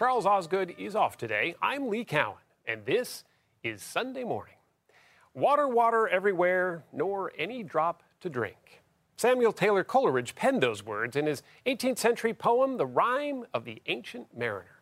Charles 0.00 0.24
Osgood 0.24 0.74
is 0.78 0.96
off 0.96 1.18
today. 1.18 1.54
I'm 1.60 1.90
Lee 1.90 2.06
Cowan, 2.06 2.38
and 2.66 2.86
this 2.86 3.22
is 3.62 3.82
Sunday 3.82 4.24
morning. 4.24 4.54
Water, 5.34 5.68
water 5.68 6.08
everywhere, 6.08 6.84
nor 6.90 7.32
any 7.36 7.62
drop 7.62 8.02
to 8.22 8.30
drink. 8.30 8.80
Samuel 9.18 9.52
Taylor 9.52 9.84
Coleridge 9.84 10.34
penned 10.34 10.62
those 10.62 10.82
words 10.82 11.16
in 11.16 11.26
his 11.26 11.42
18th 11.66 11.98
century 11.98 12.32
poem, 12.32 12.78
The 12.78 12.86
Rime 12.86 13.44
of 13.52 13.66
the 13.66 13.82
Ancient 13.88 14.28
Mariner. 14.34 14.80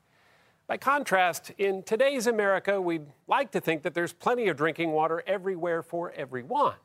By 0.68 0.76
contrast, 0.76 1.50
in 1.58 1.82
today's 1.82 2.28
America, 2.28 2.80
we'd 2.80 3.06
like 3.26 3.50
to 3.50 3.60
think 3.60 3.82
that 3.82 3.94
there's 3.94 4.12
plenty 4.12 4.46
of 4.46 4.56
drinking 4.56 4.92
water 4.92 5.24
everywhere 5.26 5.82
for 5.82 6.12
everyone. 6.12 6.76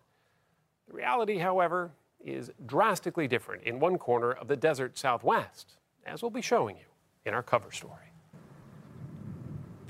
The 0.87 0.95
reality, 0.95 1.37
however, 1.37 1.91
is 2.19 2.49
drastically 2.65 3.27
different 3.27 3.61
in 3.61 3.79
one 3.79 3.99
corner 3.99 4.31
of 4.31 4.47
the 4.47 4.57
desert 4.57 4.97
southwest, 4.97 5.73
as 6.03 6.23
we'll 6.23 6.31
be 6.31 6.41
showing 6.41 6.77
you 6.77 6.85
in 7.25 7.35
our 7.35 7.43
cover 7.43 7.71
story. 7.71 8.12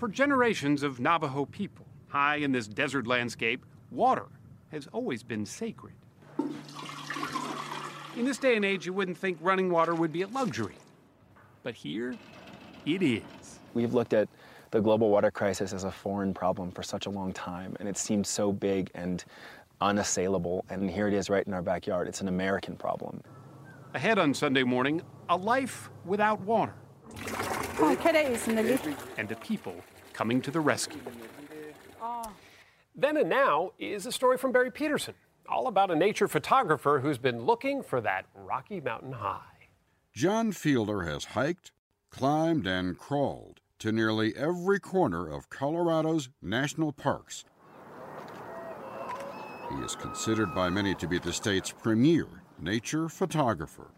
For 0.03 0.09
generations 0.09 0.83
of 0.83 0.99
Navajo 0.99 1.45
people, 1.45 1.85
high 2.09 2.35
in 2.35 2.51
this 2.51 2.67
desert 2.67 3.07
landscape, 3.07 3.65
water 3.89 4.25
has 4.69 4.85
always 4.91 5.23
been 5.23 5.45
sacred. 5.45 5.93
In 8.17 8.25
this 8.25 8.37
day 8.37 8.57
and 8.57 8.65
age, 8.65 8.85
you 8.85 8.91
wouldn't 8.91 9.17
think 9.17 9.37
running 9.39 9.69
water 9.69 9.95
would 9.95 10.11
be 10.11 10.23
a 10.23 10.27
luxury. 10.27 10.75
But 11.63 11.73
here, 11.73 12.17
it 12.85 13.01
is. 13.01 13.23
We've 13.73 13.93
looked 13.93 14.11
at 14.11 14.27
the 14.71 14.81
global 14.81 15.09
water 15.09 15.31
crisis 15.31 15.71
as 15.71 15.85
a 15.85 15.91
foreign 15.91 16.33
problem 16.33 16.69
for 16.71 16.83
such 16.83 17.05
a 17.05 17.09
long 17.09 17.31
time, 17.31 17.77
and 17.79 17.87
it 17.87 17.97
seemed 17.97 18.27
so 18.27 18.51
big 18.51 18.91
and 18.95 19.23
unassailable. 19.79 20.65
And 20.69 20.91
here 20.91 21.07
it 21.07 21.13
is 21.13 21.29
right 21.29 21.47
in 21.47 21.53
our 21.53 21.61
backyard. 21.61 22.09
It's 22.09 22.19
an 22.19 22.27
American 22.27 22.75
problem. 22.75 23.21
Ahead 23.93 24.19
on 24.19 24.33
Sunday 24.33 24.63
morning, 24.63 25.01
a 25.29 25.37
life 25.37 25.89
without 26.03 26.41
water. 26.41 26.73
And 29.17 29.31
a 29.31 29.35
people 29.37 29.75
coming 30.13 30.41
to 30.41 30.51
the 30.51 30.59
rescue. 30.59 31.01
Ah. 32.01 32.31
Then 32.95 33.17
and 33.17 33.29
now 33.29 33.71
is 33.79 34.05
a 34.05 34.11
story 34.11 34.37
from 34.37 34.51
Barry 34.51 34.71
Peterson, 34.71 35.15
all 35.49 35.67
about 35.67 35.91
a 35.91 35.95
nature 35.95 36.27
photographer 36.27 36.99
who's 36.99 37.17
been 37.17 37.43
looking 37.43 37.81
for 37.81 37.99
that 38.01 38.25
Rocky 38.35 38.79
Mountain 38.79 39.13
high. 39.13 39.41
John 40.13 40.51
Fielder 40.51 41.01
has 41.01 41.25
hiked, 41.25 41.71
climbed, 42.11 42.67
and 42.67 42.97
crawled 42.97 43.61
to 43.79 43.91
nearly 43.91 44.35
every 44.35 44.79
corner 44.79 45.27
of 45.27 45.49
Colorado's 45.49 46.29
national 46.41 46.93
parks. 46.93 47.45
He 49.71 49.83
is 49.83 49.95
considered 49.95 50.53
by 50.53 50.69
many 50.69 50.93
to 50.95 51.07
be 51.07 51.17
the 51.17 51.33
state's 51.33 51.71
premier 51.71 52.27
nature 52.59 53.09
photographer. 53.09 53.91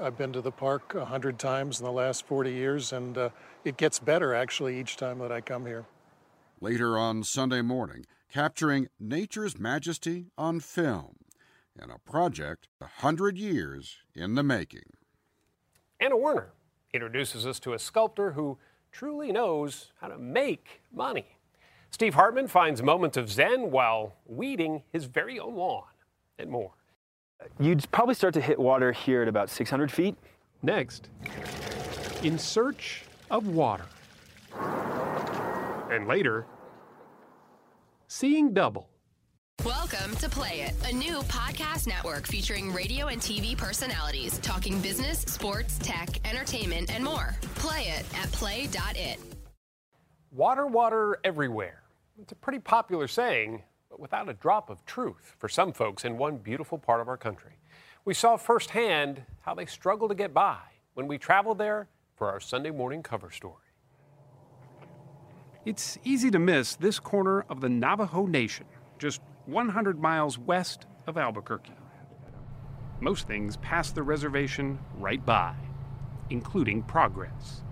I've 0.00 0.18
been 0.18 0.32
to 0.32 0.40
the 0.40 0.50
park 0.50 0.94
a 0.94 1.04
hundred 1.04 1.38
times 1.38 1.78
in 1.78 1.86
the 1.86 1.92
last 1.92 2.26
40 2.26 2.52
years, 2.52 2.92
and 2.92 3.16
uh, 3.16 3.28
it 3.64 3.76
gets 3.76 3.98
better 3.98 4.34
actually 4.34 4.78
each 4.78 4.96
time 4.96 5.18
that 5.20 5.30
I 5.30 5.40
come 5.40 5.66
here. 5.66 5.84
Later 6.60 6.98
on 6.98 7.22
Sunday 7.22 7.62
morning, 7.62 8.04
capturing 8.32 8.88
nature's 8.98 9.58
majesty 9.58 10.26
on 10.36 10.58
film 10.60 11.16
in 11.80 11.90
a 11.90 11.98
project 11.98 12.66
a 12.80 12.86
hundred 12.86 13.38
years 13.38 13.98
in 14.14 14.34
the 14.34 14.42
making. 14.42 14.90
Anna 16.00 16.16
Werner 16.16 16.50
introduces 16.92 17.46
us 17.46 17.60
to 17.60 17.72
a 17.72 17.78
sculptor 17.78 18.32
who 18.32 18.58
truly 18.90 19.30
knows 19.30 19.92
how 20.00 20.08
to 20.08 20.18
make 20.18 20.82
money. 20.92 21.38
Steve 21.90 22.14
Hartman 22.14 22.48
finds 22.48 22.82
moments 22.82 23.16
of 23.16 23.30
zen 23.30 23.70
while 23.70 24.14
weeding 24.26 24.82
his 24.92 25.04
very 25.04 25.38
own 25.38 25.54
lawn, 25.54 25.84
and 26.36 26.50
more. 26.50 26.72
You'd 27.60 27.88
probably 27.92 28.14
start 28.14 28.34
to 28.34 28.40
hit 28.40 28.58
water 28.58 28.90
here 28.90 29.22
at 29.22 29.28
about 29.28 29.48
600 29.48 29.90
feet. 29.90 30.16
Next, 30.62 31.08
in 32.22 32.38
search 32.38 33.04
of 33.30 33.46
water. 33.48 33.84
And 35.90 36.08
later, 36.08 36.46
seeing 38.08 38.52
double. 38.52 38.88
Welcome 39.64 40.16
to 40.16 40.28
Play 40.28 40.62
It, 40.62 40.74
a 40.90 40.92
new 40.92 41.20
podcast 41.22 41.86
network 41.86 42.26
featuring 42.26 42.72
radio 42.72 43.06
and 43.06 43.20
TV 43.20 43.56
personalities 43.56 44.38
talking 44.38 44.80
business, 44.80 45.20
sports, 45.20 45.78
tech, 45.78 46.08
entertainment, 46.28 46.92
and 46.92 47.04
more. 47.04 47.36
Play 47.56 47.94
it 47.96 48.04
at 48.16 48.32
play.it. 48.32 49.18
Water, 50.32 50.66
water 50.66 51.18
everywhere. 51.22 51.84
It's 52.20 52.32
a 52.32 52.36
pretty 52.36 52.58
popular 52.58 53.06
saying, 53.06 53.62
but 53.94 54.00
without 54.00 54.28
a 54.28 54.34
drop 54.34 54.70
of 54.70 54.84
truth 54.84 55.36
for 55.38 55.48
some 55.48 55.72
folks 55.72 56.04
in 56.04 56.18
one 56.18 56.36
beautiful 56.36 56.76
part 56.76 57.00
of 57.00 57.06
our 57.06 57.16
country. 57.16 57.52
We 58.04 58.12
saw 58.12 58.36
firsthand 58.36 59.22
how 59.42 59.54
they 59.54 59.66
struggle 59.66 60.08
to 60.08 60.16
get 60.16 60.34
by 60.34 60.58
when 60.94 61.06
we 61.06 61.16
traveled 61.16 61.58
there 61.58 61.86
for 62.16 62.28
our 62.28 62.40
Sunday 62.40 62.72
morning 62.72 63.04
cover 63.04 63.30
story. 63.30 63.54
It's 65.64 65.96
easy 66.02 66.28
to 66.32 66.40
miss 66.40 66.74
this 66.74 66.98
corner 66.98 67.44
of 67.48 67.60
the 67.60 67.68
Navajo 67.68 68.26
Nation, 68.26 68.66
just 68.98 69.20
100 69.46 70.00
miles 70.00 70.38
west 70.38 70.86
of 71.06 71.16
Albuquerque. 71.16 71.70
Most 72.98 73.28
things 73.28 73.58
pass 73.58 73.92
the 73.92 74.02
reservation 74.02 74.76
right 74.98 75.24
by, 75.24 75.54
including 76.30 76.82
progress. 76.82 77.62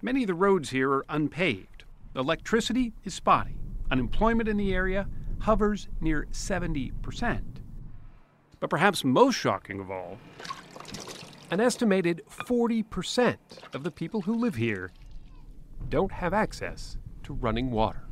Many 0.00 0.22
of 0.22 0.28
the 0.28 0.34
roads 0.34 0.70
here 0.70 0.90
are 0.90 1.06
unpaved. 1.10 1.84
Electricity 2.16 2.94
is 3.04 3.12
spotty. 3.12 3.59
Unemployment 3.90 4.48
in 4.48 4.56
the 4.56 4.74
area 4.74 5.08
hovers 5.40 5.88
near 6.00 6.26
70%. 6.32 7.40
But 8.60 8.70
perhaps 8.70 9.04
most 9.04 9.34
shocking 9.36 9.80
of 9.80 9.90
all, 9.90 10.18
an 11.50 11.60
estimated 11.60 12.22
40% 12.30 13.36
of 13.72 13.82
the 13.82 13.90
people 13.90 14.20
who 14.22 14.34
live 14.34 14.54
here 14.54 14.92
don't 15.88 16.12
have 16.12 16.32
access 16.32 16.98
to 17.24 17.32
running 17.32 17.70
water. 17.70 18.04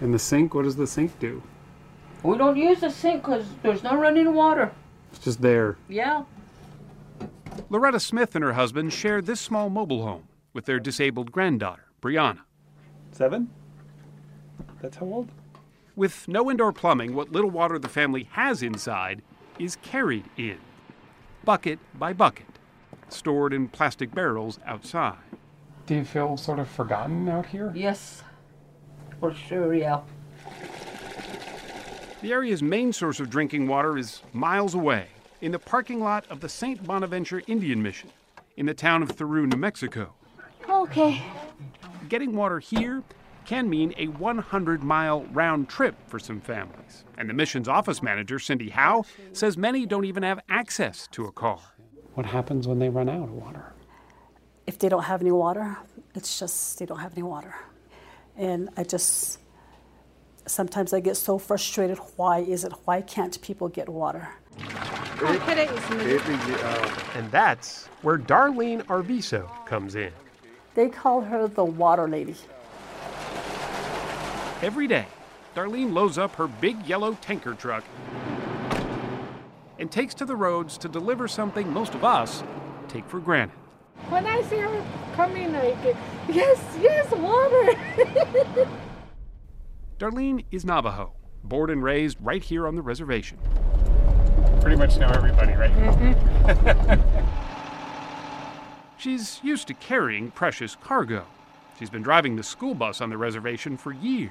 And 0.00 0.14
the 0.14 0.18
sink, 0.18 0.54
what 0.54 0.62
does 0.62 0.76
the 0.76 0.86
sink 0.86 1.18
do? 1.18 1.42
We 2.22 2.38
don't 2.38 2.56
use 2.56 2.80
the 2.80 2.90
sink 2.90 3.22
because 3.22 3.44
there's 3.62 3.82
no 3.82 3.96
running 3.96 4.32
water. 4.32 4.72
It's 5.10 5.24
just 5.24 5.42
there. 5.42 5.76
Yeah. 5.88 6.24
Loretta 7.68 8.00
Smith 8.00 8.34
and 8.34 8.44
her 8.44 8.54
husband 8.54 8.92
share 8.92 9.20
this 9.20 9.40
small 9.40 9.68
mobile 9.68 10.04
home 10.04 10.28
with 10.52 10.64
their 10.64 10.80
disabled 10.80 11.32
granddaughter, 11.32 11.86
Brianna. 12.00 12.40
Seven? 13.10 13.50
That's 14.82 14.96
how 14.96 15.06
old? 15.06 15.30
With 15.94 16.26
no 16.26 16.50
indoor 16.50 16.72
plumbing, 16.72 17.14
what 17.14 17.30
little 17.30 17.50
water 17.50 17.78
the 17.78 17.88
family 17.88 18.28
has 18.32 18.62
inside 18.62 19.22
is 19.58 19.76
carried 19.76 20.24
in, 20.36 20.58
bucket 21.44 21.78
by 21.94 22.12
bucket, 22.12 22.46
stored 23.08 23.52
in 23.52 23.68
plastic 23.68 24.12
barrels 24.12 24.58
outside. 24.66 25.18
Do 25.86 25.94
you 25.94 26.04
feel 26.04 26.36
sort 26.36 26.58
of 26.58 26.68
forgotten 26.68 27.28
out 27.28 27.46
here? 27.46 27.72
Yes. 27.74 28.22
For 29.20 29.32
sure, 29.32 29.72
yeah. 29.72 30.00
The 32.22 32.32
area's 32.32 32.62
main 32.62 32.92
source 32.92 33.20
of 33.20 33.30
drinking 33.30 33.68
water 33.68 33.96
is 33.96 34.22
miles 34.32 34.74
away, 34.74 35.06
in 35.40 35.52
the 35.52 35.58
parking 35.58 36.00
lot 36.00 36.24
of 36.30 36.40
the 36.40 36.48
St. 36.48 36.82
Bonaventure 36.84 37.42
Indian 37.46 37.82
Mission, 37.82 38.10
in 38.56 38.66
the 38.66 38.74
town 38.74 39.02
of 39.02 39.10
Thoreau, 39.10 39.44
New 39.44 39.56
Mexico. 39.56 40.14
Okay. 40.68 41.22
Getting 42.08 42.34
water 42.34 42.58
here 42.58 43.02
can 43.44 43.68
mean 43.68 43.94
a 43.98 44.08
100 44.08 44.82
mile 44.82 45.24
round 45.32 45.68
trip 45.68 45.94
for 46.06 46.18
some 46.18 46.40
families. 46.40 47.04
And 47.18 47.28
the 47.28 47.34
mission's 47.34 47.68
office 47.68 48.02
manager, 48.02 48.38
Cindy 48.38 48.70
Howe, 48.70 49.04
says 49.32 49.56
many 49.56 49.86
don't 49.86 50.04
even 50.04 50.22
have 50.22 50.40
access 50.48 51.08
to 51.12 51.26
a 51.26 51.32
car. 51.32 51.60
What 52.14 52.26
happens 52.26 52.68
when 52.68 52.78
they 52.78 52.88
run 52.88 53.08
out 53.08 53.24
of 53.24 53.32
water? 53.32 53.72
If 54.66 54.78
they 54.78 54.88
don't 54.88 55.04
have 55.04 55.20
any 55.20 55.32
water, 55.32 55.76
it's 56.14 56.38
just 56.38 56.78
they 56.78 56.86
don't 56.86 56.98
have 56.98 57.12
any 57.12 57.22
water. 57.22 57.54
And 58.36 58.68
I 58.76 58.84
just, 58.84 59.38
sometimes 60.46 60.92
I 60.92 61.00
get 61.00 61.16
so 61.16 61.38
frustrated. 61.38 61.98
Why 62.16 62.40
is 62.40 62.64
it? 62.64 62.72
Why 62.84 63.02
can't 63.02 63.40
people 63.42 63.68
get 63.68 63.88
water? 63.88 64.28
And 67.14 67.30
that's 67.30 67.86
where 68.02 68.18
Darlene 68.18 68.82
Arviso 68.84 69.48
comes 69.66 69.94
in. 69.94 70.12
They 70.74 70.88
call 70.88 71.20
her 71.20 71.48
the 71.48 71.64
water 71.64 72.08
lady. 72.08 72.34
Every 74.62 74.86
day, 74.86 75.06
Darlene 75.56 75.92
loads 75.92 76.18
up 76.18 76.36
her 76.36 76.46
big 76.46 76.86
yellow 76.86 77.14
tanker 77.14 77.54
truck 77.54 77.82
and 79.76 79.90
takes 79.90 80.14
to 80.14 80.24
the 80.24 80.36
roads 80.36 80.78
to 80.78 80.88
deliver 80.88 81.26
something 81.26 81.68
most 81.72 81.96
of 81.96 82.04
us 82.04 82.44
take 82.86 83.04
for 83.08 83.18
granted. 83.18 83.56
When 84.08 84.24
I 84.24 84.40
see 84.42 84.58
her 84.58 84.86
coming, 85.14 85.52
like, 85.52 85.96
yes, 86.28 86.60
yes, 86.80 87.10
water. 87.10 87.72
Darlene 89.98 90.44
is 90.52 90.64
Navajo, 90.64 91.14
born 91.42 91.68
and 91.68 91.82
raised 91.82 92.18
right 92.20 92.44
here 92.44 92.68
on 92.68 92.76
the 92.76 92.82
reservation. 92.82 93.38
Pretty 94.60 94.76
much 94.76 94.96
know 94.96 95.08
everybody, 95.08 95.54
right? 95.54 95.72
Mm-hmm. 95.72 97.18
She's 98.96 99.40
used 99.42 99.66
to 99.66 99.74
carrying 99.74 100.30
precious 100.30 100.76
cargo. 100.76 101.26
She's 101.82 101.90
been 101.90 102.02
driving 102.02 102.36
the 102.36 102.44
school 102.44 102.76
bus 102.76 103.00
on 103.00 103.10
the 103.10 103.18
reservation 103.18 103.76
for 103.76 103.90
years. 103.90 104.30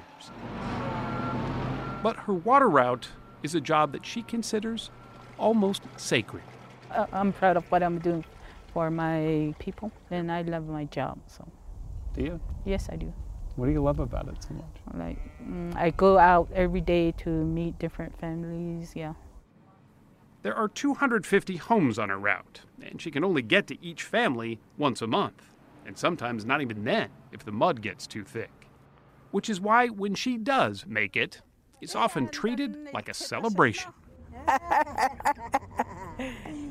But 2.02 2.16
her 2.16 2.32
water 2.32 2.70
route 2.70 3.10
is 3.42 3.54
a 3.54 3.60
job 3.60 3.92
that 3.92 4.06
she 4.06 4.22
considers 4.22 4.88
almost 5.36 5.82
sacred. 5.98 6.44
Uh, 6.90 7.04
I'm 7.12 7.30
proud 7.30 7.58
of 7.58 7.70
what 7.70 7.82
I'm 7.82 7.98
doing 7.98 8.24
for 8.72 8.90
my 8.90 9.54
people, 9.58 9.92
and 10.10 10.32
I 10.32 10.40
love 10.40 10.66
my 10.66 10.84
job. 10.86 11.18
So, 11.26 11.46
Do 12.14 12.22
you? 12.22 12.40
yes, 12.64 12.88
I 12.90 12.96
do. 12.96 13.12
What 13.56 13.66
do 13.66 13.72
you 13.72 13.82
love 13.82 14.00
about 14.00 14.28
it 14.28 14.42
so 14.42 14.54
much? 14.54 14.76
Like, 14.94 15.18
mm, 15.46 15.76
I 15.76 15.90
go 15.90 16.16
out 16.16 16.48
every 16.54 16.80
day 16.80 17.12
to 17.18 17.28
meet 17.28 17.78
different 17.78 18.18
families. 18.18 18.92
Yeah. 18.94 19.12
There 20.40 20.54
are 20.54 20.68
250 20.68 21.56
homes 21.58 21.98
on 21.98 22.08
her 22.08 22.18
route, 22.18 22.62
and 22.82 22.98
she 22.98 23.10
can 23.10 23.22
only 23.22 23.42
get 23.42 23.66
to 23.66 23.84
each 23.84 24.04
family 24.04 24.58
once 24.78 25.02
a 25.02 25.06
month, 25.06 25.51
and 25.86 25.96
sometimes 25.96 26.44
not 26.44 26.60
even 26.60 26.84
then 26.84 27.08
if 27.32 27.44
the 27.44 27.52
mud 27.52 27.82
gets 27.82 28.06
too 28.06 28.24
thick. 28.24 28.68
Which 29.30 29.48
is 29.48 29.60
why 29.60 29.88
when 29.88 30.14
she 30.14 30.36
does 30.36 30.84
make 30.86 31.16
it, 31.16 31.40
it's 31.80 31.96
often 31.96 32.28
treated 32.28 32.88
like 32.92 33.08
a 33.08 33.14
celebration. 33.14 33.92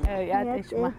Oh, 0.08 0.94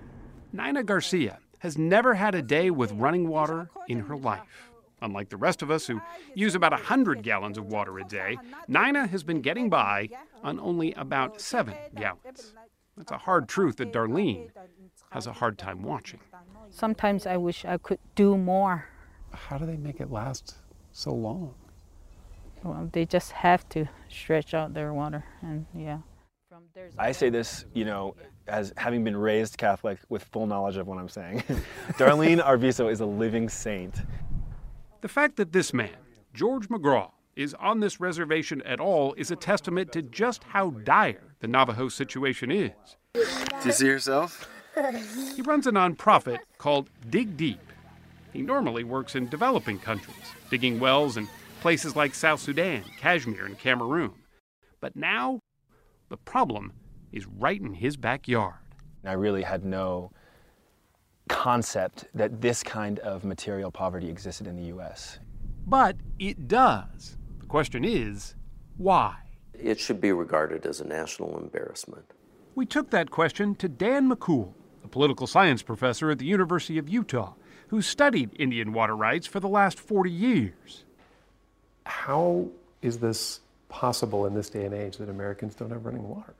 Nina 0.52 0.84
Garcia 0.84 1.40
has 1.60 1.78
never 1.78 2.14
had 2.14 2.36
a 2.36 2.42
day 2.42 2.70
with 2.70 2.92
running 2.92 3.28
water 3.28 3.70
in 3.88 4.02
her 4.02 4.18
life. 4.18 4.72
Unlike 5.02 5.30
the 5.30 5.38
rest 5.38 5.62
of 5.62 5.72
us 5.72 5.88
who 5.88 6.02
use 6.36 6.56
about 6.56 6.72
100 6.72 7.24
gallons 7.24 7.58
of 7.58 7.66
water 7.68 7.98
a 8.00 8.04
day, 8.04 8.38
Nina 8.68 9.08
has 9.08 9.24
been 9.24 9.42
getting 9.42 9.70
by 9.70 10.10
on 10.44 10.60
only 10.60 10.94
about 10.94 11.42
7 11.42 11.74
gallons. 11.96 12.54
That's 12.96 13.12
a 13.12 13.18
hard 13.18 13.50
truth 13.50 13.78
that 13.78 13.92
Darlene 13.92 14.52
has 15.10 15.26
a 15.28 15.34
hard 15.34 15.58
time 15.58 15.82
watching. 15.82 16.20
Sometimes 16.72 17.26
I 17.26 17.38
wish 17.38 17.66
I 17.66 17.78
could 17.78 18.00
do 18.16 18.38
more. 18.38 18.86
How 19.32 19.58
do 19.58 19.66
they 19.66 19.78
make 19.78 20.00
it 20.00 20.12
last 20.12 20.56
so 20.92 21.12
long? 21.12 21.56
Well, 22.64 22.90
they 22.92 23.06
just 23.06 23.32
have 23.32 23.68
to 23.70 23.88
stretch 24.10 24.54
out 24.54 24.74
their 24.74 24.94
water, 24.94 25.26
and 25.42 25.66
yeah. 25.76 26.00
I 26.98 27.12
say 27.12 27.30
this, 27.30 27.66
you 27.74 27.84
know, 27.86 28.16
as 28.48 28.74
having 28.78 29.04
been 29.04 29.18
raised 29.18 29.58
Catholic 29.58 30.00
with 30.10 30.24
full 30.24 30.48
knowledge 30.48 30.78
of 30.78 30.88
what 30.88 30.98
I'm 30.98 31.10
saying. 31.10 31.44
Darlene 31.94 32.44
Arviso 32.44 32.92
is 32.92 33.02
a 33.02 33.06
living 33.06 33.50
saint. 33.50 34.02
The 35.02 35.08
fact 35.08 35.36
that 35.38 35.52
this 35.52 35.74
man, 35.74 35.90
George 36.34 36.70
McGraw, 36.70 37.12
is 37.36 37.54
on 37.56 37.80
this 37.80 38.00
reservation 38.00 38.62
at 38.62 38.80
all 38.80 39.14
is 39.16 39.32
a 39.32 39.36
testament 39.36 39.92
to 39.92 40.02
just 40.02 40.44
how 40.44 40.70
dire 40.70 41.36
the 41.40 41.48
Navajo 41.48 41.90
situation 41.90 42.52
is. 42.52 42.72
Do 43.14 43.22
you 43.66 43.72
see 43.72 43.88
yourself? 43.88 44.48
He 45.36 45.42
runs 45.42 45.68
a 45.68 45.72
nonprofit 45.72 46.40
called 46.58 46.90
Dig 47.10 47.38
Deep. 47.38 47.60
He 48.32 48.42
normally 48.42 48.84
works 48.84 49.16
in 49.16 49.28
developing 49.28 49.78
countries, 49.80 50.16
digging 50.50 50.80
wells 50.80 51.18
in 51.18 51.28
places 51.62 51.96
like 51.96 52.16
South 52.16 52.40
Sudan, 52.40 52.84
Kashmir, 53.00 53.46
and 53.46 53.58
Cameroon. 53.58 54.14
But 54.82 54.96
now, 54.96 55.40
the 56.10 56.18
problem 56.18 56.74
is 57.12 57.28
right 57.28 57.62
in 57.62 57.76
his 57.76 57.96
backyard. 57.96 58.56
I 59.06 59.14
really 59.14 59.44
had 59.44 59.64
no 59.64 60.12
concept 61.30 62.06
that 62.16 62.42
this 62.42 62.64
kind 62.64 63.00
of 63.00 63.24
material 63.24 63.72
poverty 63.72 64.10
existed 64.10 64.48
in 64.48 64.56
the 64.56 64.68
U.S. 64.68 65.20
But 65.66 65.98
it 66.20 66.48
does. 66.48 67.18
The 67.40 67.46
question 67.46 67.86
is, 67.86 68.36
why? 68.78 69.16
It 69.54 69.80
should 69.80 70.02
be 70.02 70.12
regarded 70.12 70.66
as 70.66 70.82
a 70.82 70.88
national 70.88 71.38
embarrassment. 71.38 72.12
We 72.56 72.66
took 72.66 72.90
that 72.90 73.12
question 73.12 73.56
to 73.56 73.70
Dan 73.70 74.10
McCool, 74.10 74.50
a 74.50 74.63
political 74.94 75.26
science 75.26 75.64
professor 75.64 76.12
at 76.12 76.20
the 76.20 76.26
University 76.26 76.78
of 76.78 76.88
Utah, 76.88 77.34
who 77.70 77.82
studied 77.82 78.30
Indian 78.38 78.74
water 78.74 78.96
rights 78.96 79.26
for 79.26 79.40
the 79.40 79.48
last 79.48 79.80
40 79.80 80.12
years. 80.12 80.84
How 81.88 82.48
is 82.84 83.00
this 83.00 83.40
possible 83.70 84.28
in 84.28 84.36
this 84.36 84.52
day 84.52 84.66
and 84.66 84.74
age 84.74 84.98
that 84.98 85.10
Americans 85.10 85.56
don't 85.56 85.72
have 85.72 85.84
running 85.84 86.08
water? 86.08 86.36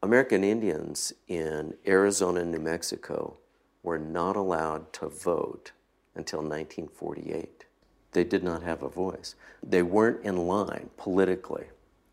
American 0.00 0.44
Indians 0.44 1.12
in 1.26 1.74
Arizona 1.84 2.42
and 2.42 2.52
New 2.52 2.60
Mexico 2.60 3.36
were 3.82 3.98
not 3.98 4.36
allowed 4.36 4.92
to 4.92 5.08
vote 5.08 5.72
until 6.14 6.38
1948. 6.38 7.64
They 8.12 8.22
did 8.22 8.44
not 8.44 8.62
have 8.62 8.84
a 8.84 8.88
voice. 8.88 9.34
They 9.60 9.82
weren't 9.82 10.24
in 10.24 10.46
line 10.46 10.90
politically 10.96 11.64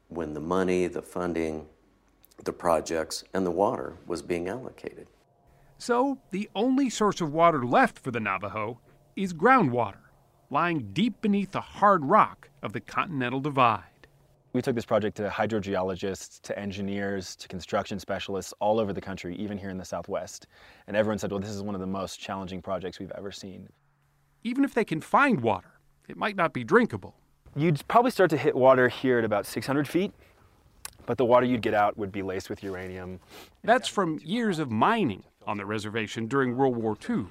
when 0.08 0.34
the 0.34 0.40
money, 0.40 0.88
the 0.88 1.04
funding, 1.04 1.68
the 2.44 2.54
projects, 2.54 3.24
and 3.36 3.46
the 3.46 3.52
water 3.52 3.98
was 4.08 4.24
being 4.24 4.50
allocated. 4.50 5.06
So, 5.82 6.18
the 6.32 6.50
only 6.56 6.90
source 6.90 7.22
of 7.22 7.32
water 7.32 7.66
left 7.66 8.00
for 8.00 8.12
the 8.12 8.20
Navajo 8.20 8.82
is 9.16 9.34
groundwater. 9.34 10.10
lying 10.50 10.92
deep 10.92 11.22
beneath 11.22 11.52
the 11.52 11.62
hard 11.62 12.04
rock 12.04 12.50
of 12.62 12.74
the 12.74 12.82
Continental 12.82 13.40
Divide. 13.40 14.08
We 14.52 14.62
took 14.62 14.76
this 14.76 14.86
project 14.86 15.16
to 15.18 15.30
hydrogeologists, 15.30 16.42
to 16.42 16.60
engineers, 16.60 17.34
to 17.38 17.48
construction 17.48 17.98
specialists 17.98 18.54
all 18.60 18.78
over 18.78 18.92
the 18.92 19.00
country, 19.00 19.38
even 19.38 19.58
here 19.58 19.70
in 19.70 19.78
the 19.78 19.86
Southwest. 19.86 20.48
And 20.88 20.98
everyone 20.98 21.18
said, 21.18 21.32
well, 21.32 21.40
this 21.40 21.52
is 21.52 21.62
one 21.62 21.76
of 21.76 21.82
the 21.82 21.88
most 21.88 22.20
challenging 22.20 22.62
projects 22.62 23.00
we've 23.00 23.14
ever 23.16 23.32
seen. 23.32 23.70
Even 24.44 24.66
if 24.66 24.74
they 24.74 24.84
can 24.84 25.00
find 25.00 25.40
water, 25.40 25.80
it 26.10 26.18
might 26.18 26.36
not 26.36 26.52
be 26.52 26.66
drinkable. 26.66 27.16
You'd 27.56 27.88
probably 27.88 28.12
start 28.12 28.32
to 28.32 28.38
hit 28.38 28.54
water 28.54 28.90
here 28.90 29.20
at 29.20 29.24
about 29.24 29.46
600 29.46 29.88
feet, 29.88 30.12
but 31.06 31.18
the 31.18 31.26
water 31.26 31.46
you'd 31.46 31.62
get 31.62 31.74
out 31.74 31.98
would 31.98 32.12
be 32.12 32.22
laced 32.22 32.50
with 32.50 32.64
uranium. 32.64 33.22
That's 33.64 33.88
from 33.88 34.20
years 34.26 34.60
of 34.60 34.70
mining 34.70 35.24
on 35.50 35.58
the 35.58 35.66
reservation 35.66 36.28
during 36.28 36.56
World 36.56 36.78
War 36.78 36.96
II. 37.10 37.26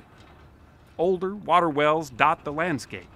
Older 0.98 1.36
water 1.36 1.70
wells 1.70 2.10
dot 2.10 2.42
the 2.44 2.52
landscape. 2.52 3.06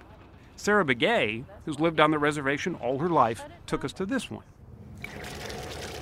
Sarah 0.55 0.85
Begay, 0.85 1.43
who's 1.65 1.77
lived 1.77 1.99
on 1.99 2.09
the 2.09 2.17
reservation 2.17 2.75
all 2.75 2.97
her 2.99 3.09
life, 3.09 3.43
took 3.67 3.83
us 3.83 3.91
to 3.93 4.05
this 4.05 4.31
one. 4.31 4.45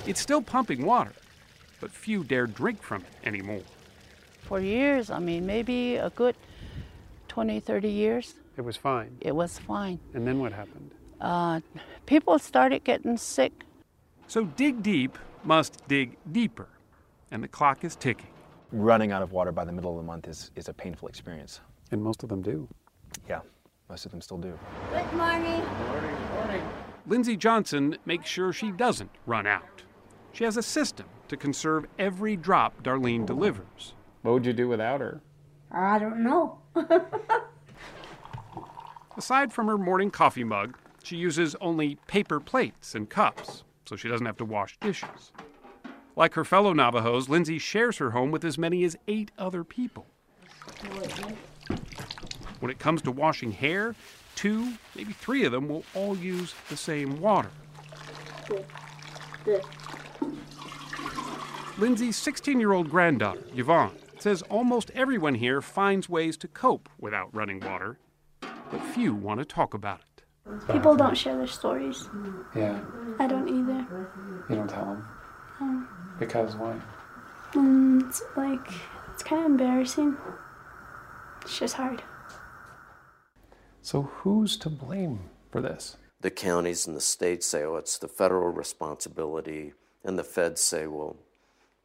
It's 0.06 0.20
still 0.20 0.40
pumping 0.40 0.86
water, 0.86 1.12
but 1.80 1.90
few 1.90 2.22
dare 2.22 2.46
drink 2.46 2.80
from 2.80 3.02
it 3.02 3.26
anymore. 3.26 3.62
For 4.42 4.60
years, 4.60 5.10
I 5.10 5.18
mean, 5.18 5.46
maybe 5.46 5.96
a 5.96 6.10
good 6.10 6.36
20, 7.26 7.58
30 7.58 7.88
years, 7.88 8.34
It 8.56 8.60
was 8.60 8.76
fine. 8.76 9.16
it 9.20 9.34
was 9.34 9.58
fine. 9.58 9.98
And 10.14 10.24
then 10.26 10.38
what 10.38 10.52
happened? 10.52 10.92
Uh, 11.20 11.60
people 12.06 12.38
started 12.38 12.84
getting 12.84 13.16
sick. 13.16 13.64
So 14.28 14.44
dig 14.44 14.80
deep 14.82 15.18
must 15.42 15.88
dig 15.88 16.16
deeper, 16.30 16.68
and 17.32 17.42
the 17.42 17.48
clock 17.48 17.82
is 17.82 17.96
ticking. 17.96 18.28
Running 18.72 19.12
out 19.12 19.20
of 19.20 19.32
water 19.32 19.52
by 19.52 19.66
the 19.66 19.72
middle 19.72 19.90
of 19.90 19.98
the 19.98 20.02
month 20.02 20.26
is, 20.26 20.50
is 20.56 20.68
a 20.68 20.72
painful 20.72 21.06
experience. 21.06 21.60
And 21.90 22.02
most 22.02 22.22
of 22.22 22.30
them 22.30 22.40
do. 22.40 22.66
Yeah, 23.28 23.40
most 23.90 24.06
of 24.06 24.12
them 24.12 24.22
still 24.22 24.38
do. 24.38 24.58
Good 24.90 25.12
morning. 25.12 25.60
Good 25.60 26.30
morning. 26.32 26.62
Lindsay 27.06 27.36
Johnson 27.36 27.98
makes 28.06 28.30
sure 28.30 28.50
she 28.50 28.72
doesn't 28.72 29.10
run 29.26 29.46
out. 29.46 29.82
She 30.32 30.44
has 30.44 30.56
a 30.56 30.62
system 30.62 31.04
to 31.28 31.36
conserve 31.36 31.84
every 31.98 32.34
drop 32.34 32.82
Darlene 32.82 33.26
delivers. 33.26 33.92
What 34.22 34.32
would 34.32 34.46
you 34.46 34.54
do 34.54 34.68
without 34.68 35.02
her? 35.02 35.20
I 35.70 35.98
don't 35.98 36.24
know. 36.24 36.58
Aside 39.18 39.52
from 39.52 39.66
her 39.66 39.76
morning 39.76 40.10
coffee 40.10 40.44
mug, 40.44 40.78
she 41.02 41.16
uses 41.16 41.54
only 41.60 41.96
paper 42.06 42.40
plates 42.40 42.94
and 42.94 43.10
cups, 43.10 43.64
so 43.84 43.96
she 43.96 44.08
doesn't 44.08 44.24
have 44.24 44.38
to 44.38 44.46
wash 44.46 44.78
dishes. 44.78 45.32
Like 46.14 46.34
her 46.34 46.44
fellow 46.44 46.72
Navajos, 46.72 47.28
Lindsay 47.28 47.58
shares 47.58 47.98
her 47.98 48.10
home 48.10 48.30
with 48.30 48.44
as 48.44 48.58
many 48.58 48.84
as 48.84 48.96
eight 49.08 49.30
other 49.38 49.64
people. 49.64 50.06
When 52.60 52.70
it 52.70 52.78
comes 52.78 53.02
to 53.02 53.10
washing 53.10 53.52
hair, 53.52 53.94
two, 54.34 54.74
maybe 54.94 55.12
three 55.12 55.44
of 55.44 55.52
them 55.52 55.68
will 55.68 55.84
all 55.94 56.16
use 56.16 56.54
the 56.68 56.76
same 56.76 57.20
water. 57.20 57.50
Lindsay's 61.78 62.16
16 62.16 62.60
year 62.60 62.72
old 62.72 62.90
granddaughter, 62.90 63.42
Yvonne, 63.54 63.96
says 64.18 64.42
almost 64.42 64.90
everyone 64.94 65.34
here 65.36 65.62
finds 65.62 66.08
ways 66.08 66.36
to 66.36 66.48
cope 66.48 66.88
without 67.00 67.34
running 67.34 67.58
water, 67.60 67.98
but 68.40 68.80
few 68.94 69.14
want 69.14 69.40
to 69.40 69.46
talk 69.46 69.72
about 69.72 70.00
it. 70.00 70.22
People 70.70 70.94
don't 70.94 71.16
share 71.16 71.36
their 71.36 71.46
stories. 71.46 72.08
Yeah. 72.54 72.80
I 73.18 73.26
don't 73.26 73.48
either. 73.48 74.08
You 74.50 74.56
don't 74.56 74.68
tell 74.68 74.84
them. 74.84 75.08
Um, 75.62 75.88
Because 76.18 76.56
why? 76.56 76.74
mm, 77.52 78.08
it's 78.08 78.22
like, 78.36 78.66
it's 79.12 79.22
kind 79.22 79.44
of 79.44 79.50
embarrassing. 79.52 80.16
It's 81.42 81.58
just 81.58 81.74
hard. 81.74 82.02
So 83.80 84.02
who's 84.02 84.56
to 84.58 84.70
blame 84.70 85.20
for 85.50 85.60
this? 85.60 85.96
The 86.20 86.30
counties 86.30 86.86
and 86.86 86.96
the 86.96 87.00
states 87.00 87.46
say, 87.46 87.64
oh, 87.64 87.76
it's 87.76 87.98
the 87.98 88.08
federal 88.08 88.48
responsibility, 88.50 89.72
and 90.04 90.18
the 90.18 90.24
feds 90.24 90.60
say, 90.60 90.86
well, 90.86 91.16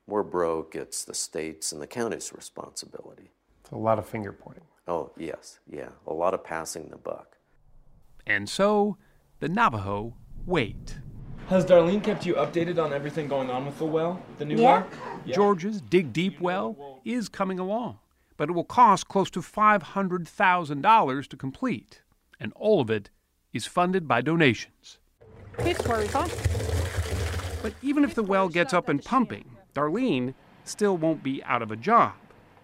we're 0.05 0.23
broke, 0.23 0.75
it's 0.75 1.03
the 1.03 1.15
states 1.15 1.71
and 1.71 1.81
the 1.81 1.87
counties' 1.87 2.31
responsibility. 2.33 3.31
It's 3.61 3.71
a 3.71 3.77
lot 3.77 3.99
of 3.99 4.07
finger 4.07 4.31
pointing. 4.31 4.63
Oh, 4.87 5.11
yes, 5.17 5.59
yeah, 5.69 5.89
a 6.05 6.13
lot 6.13 6.33
of 6.33 6.43
passing 6.43 6.89
the 6.89 6.97
buck. 6.97 7.37
And 8.25 8.47
so 8.47 8.97
the 9.39 9.49
Navajo 9.49 10.13
wait. 10.45 10.97
Has 11.47 11.65
Darlene 11.65 12.03
kept 12.03 12.25
you 12.25 12.33
updated 12.33 12.77
on 12.77 12.91
everything 12.91 13.29
going 13.29 13.49
on 13.49 13.65
with 13.65 13.77
the 13.79 13.85
well, 13.85 14.21
the 14.37 14.43
new 14.43 14.57
Yeah. 14.57 14.83
well? 14.83 14.87
George's 15.25 15.79
Dig 15.79 16.11
Deep 16.11 16.41
well 16.41 16.99
is 17.05 17.29
coming 17.29 17.57
along, 17.57 17.99
but 18.35 18.49
it 18.49 18.51
will 18.51 18.65
cost 18.65 19.07
close 19.07 19.29
to 19.29 19.41
$500,000 19.41 21.27
to 21.29 21.37
complete, 21.37 22.01
and 22.37 22.51
all 22.57 22.81
of 22.81 22.89
it 22.89 23.09
is 23.53 23.65
funded 23.65 24.09
by 24.09 24.19
donations. 24.19 24.97
This 25.59 25.79
works, 25.87 26.11
huh? 26.11 26.27
But 27.61 27.73
even 27.81 28.03
if 28.03 28.13
the 28.13 28.23
well 28.23 28.49
gets 28.49 28.73
up 28.73 28.89
and 28.89 29.01
pumping, 29.01 29.49
Darlene 29.73 30.33
still 30.65 30.97
won't 30.97 31.23
be 31.23 31.41
out 31.45 31.61
of 31.61 31.71
a 31.71 31.77
job. 31.77 32.13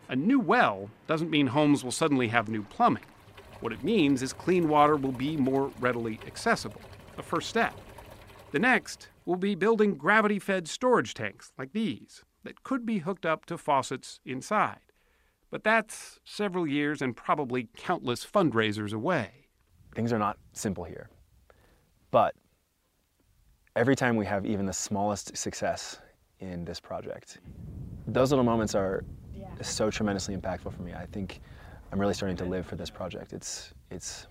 A 0.10 0.16
new 0.18 0.42
well 0.42 0.90
doesn't 1.08 1.30
mean 1.30 1.48
homes 1.48 1.86
will 1.86 1.92
suddenly 1.94 2.28
have 2.28 2.50
new 2.50 2.64
plumbing. 2.64 3.06
What 3.62 3.72
it 3.72 3.82
means 3.82 4.22
is 4.22 4.34
clean 4.34 4.68
water 4.68 4.98
will 4.98 5.14
be 5.14 5.38
more 5.38 5.72
readily 5.80 6.20
accessible, 6.28 6.82
a 7.18 7.24
first 7.24 7.48
step. 7.48 7.74
The 8.54 8.60
next 8.60 9.10
will 9.26 9.36
be 9.36 9.56
building 9.56 9.96
gravity 9.96 10.38
fed 10.38 10.68
storage 10.68 11.16
tanks 11.16 11.52
like 11.58 11.74
these 11.74 12.24
that 12.44 12.62
could 12.62 12.86
be 12.86 13.00
hooked 13.00 13.26
up 13.26 13.48
to 13.48 13.58
faucets 13.58 14.20
inside. 14.26 14.92
But 15.50 15.64
that's 15.64 16.20
several 16.24 16.68
years 16.68 17.02
and 17.02 17.18
probably 17.18 17.70
countless 17.76 18.24
fundraisers 18.24 18.94
away. 18.94 19.48
Things 19.96 20.14
are 20.14 20.20
not 20.20 20.38
simple 20.52 20.84
here. 20.84 21.10
But 22.12 22.36
every 23.76 23.96
time 23.96 24.18
we 24.18 24.26
have 24.28 24.46
even 24.46 24.68
the 24.68 24.74
smallest 24.74 25.36
success 25.36 25.98
in 26.40 26.64
this 26.64 26.80
project, 26.80 27.40
those 28.06 28.30
little 28.30 28.46
moments 28.46 28.76
are 28.76 29.04
so 29.62 29.90
tremendously 29.90 30.38
impactful 30.38 30.72
for 30.76 30.84
me. 30.84 30.94
I 30.94 31.08
think 31.08 31.42
I'm 31.92 31.98
really 31.98 32.14
starting 32.14 32.38
to 32.38 32.46
live 32.46 32.68
for 32.68 32.76
this 32.76 32.92
project. 32.92 33.34
It's 33.34 33.74
it's 33.90 34.28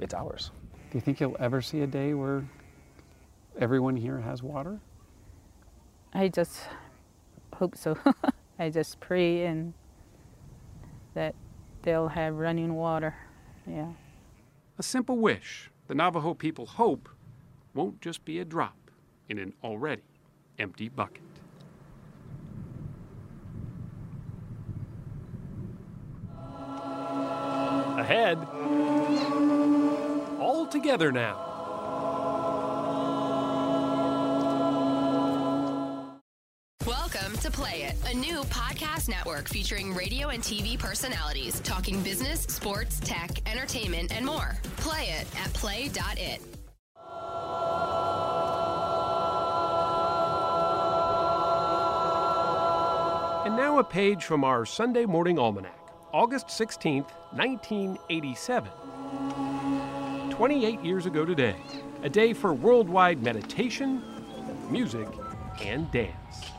it's 0.00 0.14
ours. 0.14 0.50
Do 0.90 0.96
you 0.96 1.02
think 1.02 1.20
you'll 1.20 1.36
ever 1.40 1.60
see 1.60 1.82
a 1.82 1.86
day 1.86 2.14
where 2.14 2.42
everyone 3.58 3.96
here 3.96 4.20
has 4.20 4.42
water? 4.42 4.80
I 6.12 6.28
just 6.28 6.60
hope 7.54 7.76
so. 7.76 7.96
I 8.58 8.70
just 8.70 9.00
pray 9.00 9.46
and 9.46 9.74
that 11.14 11.34
they'll 11.82 12.08
have 12.08 12.34
running 12.34 12.74
water. 12.74 13.14
Yeah. 13.66 13.92
A 14.78 14.82
simple 14.82 15.18
wish 15.18 15.70
the 15.88 15.94
Navajo 15.94 16.34
people 16.34 16.66
hope 16.66 17.08
won't 17.74 18.00
just 18.00 18.24
be 18.24 18.38
a 18.40 18.44
drop 18.44 18.90
in 19.28 19.38
an 19.38 19.52
already 19.62 20.02
empty 20.58 20.88
bucket. 20.88 21.22
Ahead, 27.98 28.38
all 30.38 30.66
together 30.70 31.10
now. 31.10 31.55
To 37.46 37.52
Play 37.52 37.82
It, 37.82 37.94
a 38.12 38.16
new 38.16 38.42
podcast 38.44 39.08
network 39.08 39.48
featuring 39.48 39.94
radio 39.94 40.30
and 40.30 40.42
TV 40.42 40.76
personalities 40.76 41.60
talking 41.60 42.02
business, 42.02 42.40
sports, 42.40 42.98
tech, 42.98 43.30
entertainment, 43.48 44.10
and 44.12 44.26
more. 44.26 44.56
Play 44.78 45.10
it 45.20 45.28
at 45.38 45.52
play.it. 45.52 46.40
And 53.46 53.56
now 53.56 53.78
a 53.78 53.84
page 53.84 54.24
from 54.24 54.42
our 54.42 54.66
Sunday 54.66 55.06
Morning 55.06 55.38
Almanac, 55.38 55.78
August 56.12 56.48
16th, 56.48 57.12
1987. 57.30 58.70
28 60.30 60.80
years 60.80 61.06
ago 61.06 61.24
today, 61.24 61.54
a 62.02 62.08
day 62.08 62.32
for 62.32 62.52
worldwide 62.52 63.22
meditation, 63.22 64.02
music, 64.68 65.06
and 65.62 65.88
dance. 65.92 66.55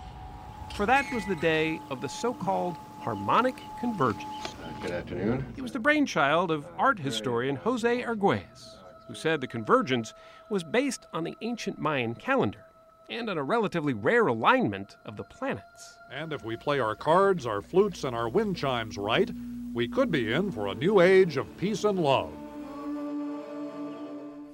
For 0.78 0.86
that 0.86 1.12
was 1.12 1.26
the 1.26 1.36
day 1.36 1.82
of 1.90 2.02
the 2.02 2.08
so 2.08 2.36
called 2.36 2.78
harmonic 3.00 3.56
convergence. 3.80 4.54
Good 4.80 4.92
afternoon. 4.92 5.44
It 5.58 5.64
was 5.64 5.72
the 5.72 5.80
brainchild 5.80 6.52
of 6.52 6.68
art 6.78 7.00
historian 7.00 7.56
Jose 7.56 8.04
Arguelles, 8.04 8.76
who 9.08 9.16
said 9.16 9.42
the 9.42 9.48
convergence 9.48 10.14
was 10.52 10.64
based 10.64 11.08
on 11.14 11.24
the 11.24 11.36
ancient 11.42 11.80
Mayan 11.80 12.14
calendar 12.14 12.64
and 13.10 13.28
on 13.28 13.40
a 13.40 13.44
relatively 13.44 13.94
rare 13.94 14.28
alignment 14.28 14.98
of 15.04 15.18
the 15.18 15.24
planets. 15.24 15.98
And 16.12 16.32
if 16.32 16.46
we 16.46 16.56
play 16.56 16.80
our 16.80 16.96
cards, 16.96 17.48
our 17.48 17.64
flutes, 17.64 18.04
and 18.04 18.16
our 18.16 18.30
wind 18.30 18.56
chimes 18.56 19.00
right, 19.00 19.32
we 19.74 19.88
could 19.88 20.12
be 20.12 20.32
in 20.32 20.52
for 20.52 20.68
a 20.68 20.76
new 20.76 21.00
age 21.00 21.38
of 21.38 21.58
peace 21.58 21.86
and 21.86 21.98
love. 21.98 22.30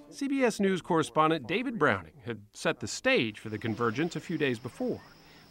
CBS 0.09 0.61
News 0.61 0.81
correspondent 0.81 1.47
David 1.47 1.77
Browning 1.77 2.13
had 2.23 2.39
set 2.53 2.79
the 2.79 2.87
stage 2.87 3.39
for 3.39 3.49
the 3.49 3.57
convergence 3.57 4.15
a 4.15 4.21
few 4.21 4.37
days 4.37 4.57
before, 4.57 5.01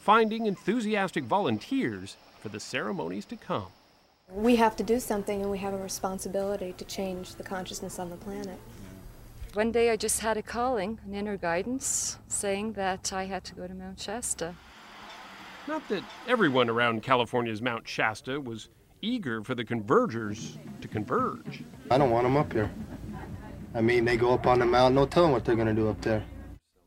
finding 0.03 0.47
enthusiastic 0.47 1.23
volunteers 1.23 2.17
for 2.41 2.49
the 2.49 2.59
ceremonies 2.59 3.25
to 3.25 3.37
come. 3.37 3.69
We 4.33 4.57
have 4.57 4.75
to 4.77 4.83
do 4.83 4.99
something 4.99 5.43
and 5.43 5.49
we 5.49 5.59
have 5.59 5.75
a 5.75 5.79
responsibility 5.79 6.75
to 6.77 6.85
change 6.85 7.37
the 7.37 7.45
consciousness 7.45 8.01
on 8.01 8.11
the 8.11 8.17
planet. 8.17 8.59
One 9.55 9.71
day 9.71 9.91
I 9.91 9.97
just 9.97 10.19
had 10.19 10.37
a 10.37 10.43
calling, 10.43 10.99
an 11.07 11.15
inner 11.15 11.37
guidance, 11.37 12.19
saying 12.27 12.73
that 12.73 13.13
I 13.13 13.27
had 13.27 13.45
to 13.45 13.55
go 13.55 13.69
to 13.69 13.75
Mount 13.75 14.01
Shasta. 14.01 14.57
Not 15.69 15.89
that 15.89 16.03
everyone 16.27 16.69
around 16.69 17.05
California's 17.05 17.63
Mount 17.63 17.87
Shasta 17.87 18.41
was 18.41 18.71
eager 19.03 19.45
for 19.45 19.55
the 19.55 19.65
convergers 19.65 20.59
to 20.81 20.89
converge. 20.89 21.63
I 21.93 21.99
don't 21.99 22.11
want 22.11 22.25
them 22.25 22.37
up 22.37 22.53
here. 22.53 22.73
I 23.73 23.81
mean, 23.81 24.05
they 24.05 24.17
go 24.17 24.35
up 24.35 24.49
on 24.49 24.59
the 24.59 24.67
mountain, 24.67 24.97
no 24.97 25.07
telling 25.07 25.31
what 25.31 25.45
they're 25.45 25.55
going 25.55 25.69
to 25.69 25.81
do 25.81 25.89
up 25.89 26.01
there. 26.01 26.25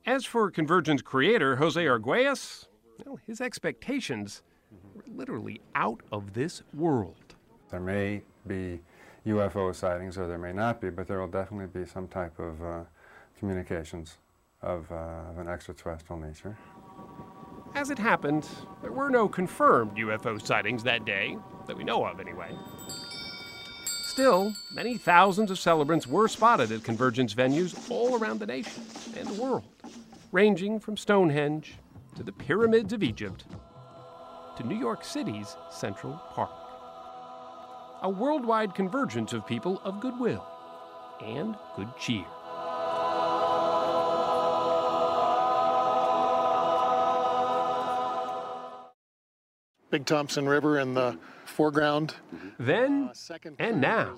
As 0.05 0.25
for 0.25 0.51
Convergence 0.51 1.01
creator 1.01 1.55
Jose 1.55 1.81
Arguelles, 1.81 2.65
well, 3.04 3.20
his 3.25 3.42
expectations 3.42 4.42
were 4.94 5.04
literally 5.14 5.62
out 5.74 6.02
of 6.12 6.34
this 6.34 6.64
world. 6.74 7.36
There 7.72 7.80
may 7.80 8.22
be 8.48 8.80
UFO 9.25 9.74
sightings, 9.74 10.18
or 10.18 10.28
there 10.28 10.38
may 10.38 10.54
not 10.54 10.80
be, 10.80 10.90
but 10.90 11.08
there 11.08 11.20
will 11.20 11.28
definitely 11.28 11.82
be 11.82 11.88
some 11.88 12.08
type 12.08 12.38
of 12.40 12.64
uh, 12.64 12.84
communications 13.40 14.18
of, 14.62 14.90
uh, 14.92 15.30
of 15.30 15.40
an 15.40 15.48
extraterrestrial 15.48 16.22
nature. 16.22 16.58
As 17.74 17.90
it 17.90 18.00
happened, 18.00 18.48
there 18.82 18.92
were 18.92 19.10
no 19.10 19.28
confirmed 19.28 19.98
UFO 19.98 20.42
sightings 20.46 20.84
that 20.84 21.04
day, 21.06 21.38
that 21.68 21.75
we 21.75 21.84
know 21.84 22.06
of 22.06 22.20
anyway. 22.20 22.56
Still, 23.86 24.54
many 24.74 24.98
thousands 24.98 25.52
of 25.52 25.60
celebrants 25.60 26.08
were 26.08 26.30
spotted 26.30 26.72
at 26.72 26.84
Convergence 26.84 27.34
venues 27.34 27.92
all 27.92 28.18
around 28.18 28.40
the 28.40 28.46
nation 28.46 28.84
and 29.18 29.28
the 29.28 29.42
world, 29.42 29.66
ranging 30.32 30.80
from 30.80 30.96
Stonehenge 30.96 31.75
to 32.15 32.24
the 32.24 32.31
pyramids 32.31 32.93
of 32.93 33.03
Egypt 33.03 33.45
to 34.57 34.63
New 34.65 34.77
York 34.77 35.03
City's 35.03 35.57
Central 35.69 36.22
Park. 36.34 36.50
A 38.03 38.10
worldwide 38.10 38.74
convergence 38.74 39.34
of 39.34 39.45
people 39.45 39.81
of 39.84 40.00
goodwill 40.00 40.45
and 41.22 41.55
good 41.75 41.89
cheer. 42.00 42.25
Big 49.96 50.06
Thompson 50.06 50.46
River 50.46 50.80
in 50.80 50.94
the 50.94 51.18
foreground. 51.46 52.16
Mm-hmm. 52.36 52.50
Then 52.60 53.12
uh, 53.32 53.50
and 53.60 53.80
now. 53.80 54.18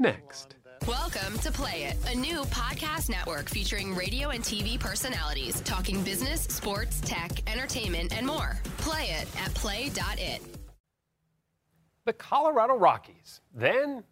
Next. 0.00 0.56
Welcome 0.88 1.38
to 1.38 1.52
Play 1.52 1.84
It, 1.84 1.96
a 2.12 2.18
new 2.18 2.40
podcast 2.46 3.08
network 3.08 3.48
featuring 3.48 3.94
radio 3.94 4.30
and 4.30 4.42
TV 4.42 4.80
personalities 4.80 5.60
talking 5.60 6.02
business, 6.02 6.40
sports, 6.40 7.00
tech, 7.00 7.30
entertainment, 7.48 8.12
and 8.12 8.26
more. 8.26 8.60
Play 8.78 9.10
it 9.10 9.28
at 9.40 9.54
play.it. 9.54 10.42
The 12.04 12.12
Colorado 12.14 12.74
Rockies, 12.74 13.40
then 13.54 14.02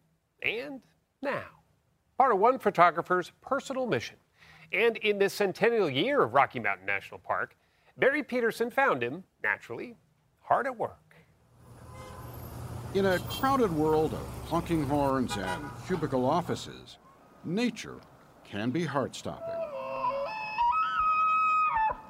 and 0.44 0.80
now. 1.20 1.48
Part 2.16 2.30
of 2.30 2.38
one 2.38 2.60
photographer's 2.60 3.32
personal 3.40 3.88
mission. 3.88 4.18
And 4.72 4.98
in 4.98 5.18
this 5.18 5.34
centennial 5.34 5.90
year 5.90 6.22
of 6.22 6.32
Rocky 6.32 6.60
Mountain 6.60 6.86
National 6.86 7.18
Park, 7.18 7.56
Barry 7.98 8.22
Peterson 8.22 8.70
found 8.70 9.02
him, 9.02 9.24
naturally, 9.42 9.96
hard 10.50 10.66
at 10.66 10.76
work. 10.76 11.14
In 12.94 13.06
a 13.06 13.20
crowded 13.20 13.72
world 13.72 14.12
of 14.12 14.48
honking 14.48 14.82
horns 14.82 15.36
and 15.36 15.64
cubicle 15.86 16.26
offices, 16.26 16.98
nature 17.44 18.00
can 18.44 18.70
be 18.70 18.84
heart 18.84 19.14
stopping. 19.14 19.54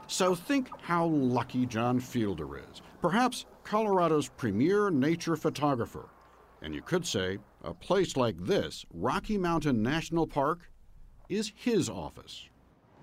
So 0.06 0.34
think 0.34 0.70
how 0.80 1.04
lucky 1.04 1.66
John 1.66 2.00
Fielder 2.00 2.56
is, 2.56 2.80
perhaps 3.02 3.44
Colorado's 3.62 4.30
premier 4.30 4.90
nature 4.90 5.36
photographer. 5.36 6.08
And 6.62 6.74
you 6.74 6.80
could 6.80 7.06
say 7.06 7.36
a 7.62 7.74
place 7.74 8.16
like 8.16 8.38
this, 8.38 8.86
Rocky 8.94 9.36
Mountain 9.36 9.82
National 9.82 10.26
Park, 10.26 10.70
is 11.28 11.52
his 11.54 11.90
office. 11.90 12.48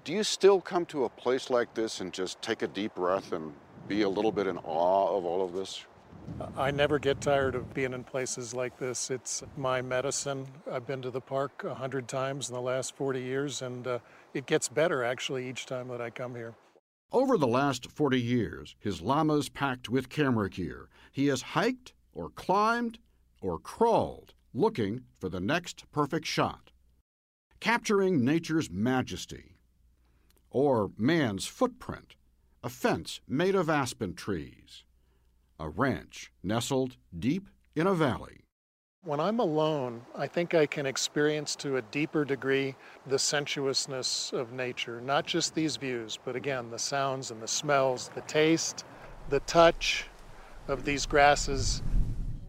Do 0.04 0.14
you 0.14 0.24
still 0.24 0.60
come 0.60 0.86
to 0.88 1.06
a 1.06 1.10
place 1.10 1.52
like 1.52 1.76
this 1.76 2.02
and 2.02 2.12
just 2.12 2.42
take 2.42 2.64
a 2.64 2.68
deep 2.68 2.96
breath 2.96 3.34
and 3.34 3.54
be 3.88 4.02
a 4.02 4.10
little 4.10 4.32
bit 4.32 4.48
in 4.48 4.58
awe 4.58 5.18
of 5.18 5.26
all 5.26 5.44
of 5.44 5.54
this? 5.54 5.86
I 6.56 6.72
never 6.72 7.00
get 7.00 7.22
tired 7.22 7.56
of 7.56 7.74
being 7.74 7.94
in 7.94 8.04
places 8.04 8.54
like 8.54 8.78
this. 8.78 9.10
It's 9.10 9.44
my 9.56 9.82
medicine. 9.82 10.46
I've 10.72 10.86
been 10.86 11.02
to 11.02 11.10
the 11.10 11.22
park 11.22 11.64
a 11.64 11.74
hundred 11.74 12.08
times 12.08 12.50
in 12.50 12.56
the 12.56 12.62
last 12.62 12.96
40 12.96 13.22
years, 13.22 13.62
and 13.62 13.88
uh, 13.88 14.00
it 14.34 14.46
gets 14.46 14.68
better 14.68 15.04
actually 15.04 15.50
each 15.50 15.66
time 15.66 15.88
that 15.88 16.02
I 16.02 16.10
come 16.10 16.36
here. 16.36 16.54
Over 17.12 17.38
the 17.38 17.48
last 17.48 17.90
40 17.90 18.20
years, 18.20 18.76
his 18.80 19.02
llama's 19.02 19.48
packed 19.48 19.88
with 19.88 20.10
camera 20.10 20.50
gear. 20.50 20.90
He 21.12 21.28
has 21.28 21.42
hiked 21.42 21.94
or 22.14 22.30
climbed 22.30 23.00
or 23.42 23.58
crawled 23.58 24.34
looking 24.54 25.04
for 25.20 25.30
the 25.30 25.40
next 25.40 25.90
perfect 25.92 26.26
shot. 26.26 26.72
Capturing 27.60 28.26
nature's 28.26 28.70
majesty. 28.70 29.56
Or 30.50 30.92
man's 30.98 31.46
footprint, 31.46 32.16
a 32.64 32.70
fence 32.70 33.22
made 33.28 33.56
of 33.56 33.70
aspen 33.70 34.14
trees. 34.14 34.84
A 35.60 35.70
ranch 35.70 36.32
nestled 36.44 36.98
deep 37.18 37.48
in 37.76 37.88
a 37.88 37.94
valley. 37.94 38.42
When 39.04 39.20
I'm 39.20 39.40
alone, 39.40 40.02
I 40.16 40.28
think 40.28 40.54
I 40.54 40.66
can 40.66 40.86
experience 40.86 41.56
to 41.58 41.78
a 41.78 41.82
deeper 41.84 42.26
degree 42.26 42.76
the 43.06 43.20
sensuousness 43.20 44.34
of 44.34 44.52
nature, 44.52 45.00
not 45.00 45.26
just 45.26 45.56
these 45.56 45.78
views, 45.78 46.18
but 46.26 46.36
again, 46.36 46.70
the 46.70 46.80
sounds 46.80 47.32
and 47.32 47.42
the 47.42 47.48
smells, 47.48 48.10
the 48.16 48.22
taste, 48.22 48.86
the 49.30 49.40
touch 49.42 50.08
of 50.68 50.84
these 50.84 51.06
grasses. 51.06 51.82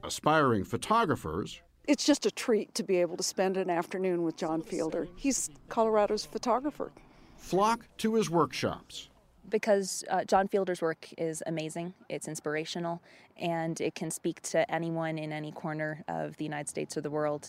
Aspiring 0.03 0.65
photographers 0.65 1.61
It's 1.87 2.05
just 2.05 2.27
a 2.27 2.31
treat 2.31 2.75
to 2.75 2.83
be 2.83 2.97
able 2.97 3.17
to 3.19 3.23
spend 3.23 3.57
an 3.57 3.71
afternoon 3.71 4.23
with 4.23 4.37
John 4.37 4.63
Fielder. 4.63 5.07
He's 5.17 5.51
Colorado's 5.69 6.25
photographer. 6.25 6.93
flock 7.37 7.87
to 7.99 8.15
his 8.15 8.29
workshops. 8.31 9.09
Because 9.51 10.05
uh, 10.11 10.25
John 10.25 10.49
Fielder's 10.49 10.83
work 10.83 11.09
is 11.17 11.43
amazing. 11.47 11.95
It's 12.09 12.29
inspirational, 12.29 13.03
and 13.37 13.81
it 13.81 13.95
can 13.95 14.11
speak 14.11 14.41
to 14.43 14.71
anyone 14.71 15.19
in 15.19 15.33
any 15.33 15.53
corner 15.53 16.05
of 16.09 16.37
the 16.37 16.45
United 16.45 16.69
States 16.69 16.97
or 16.97 17.01
the 17.01 17.11
world. 17.11 17.49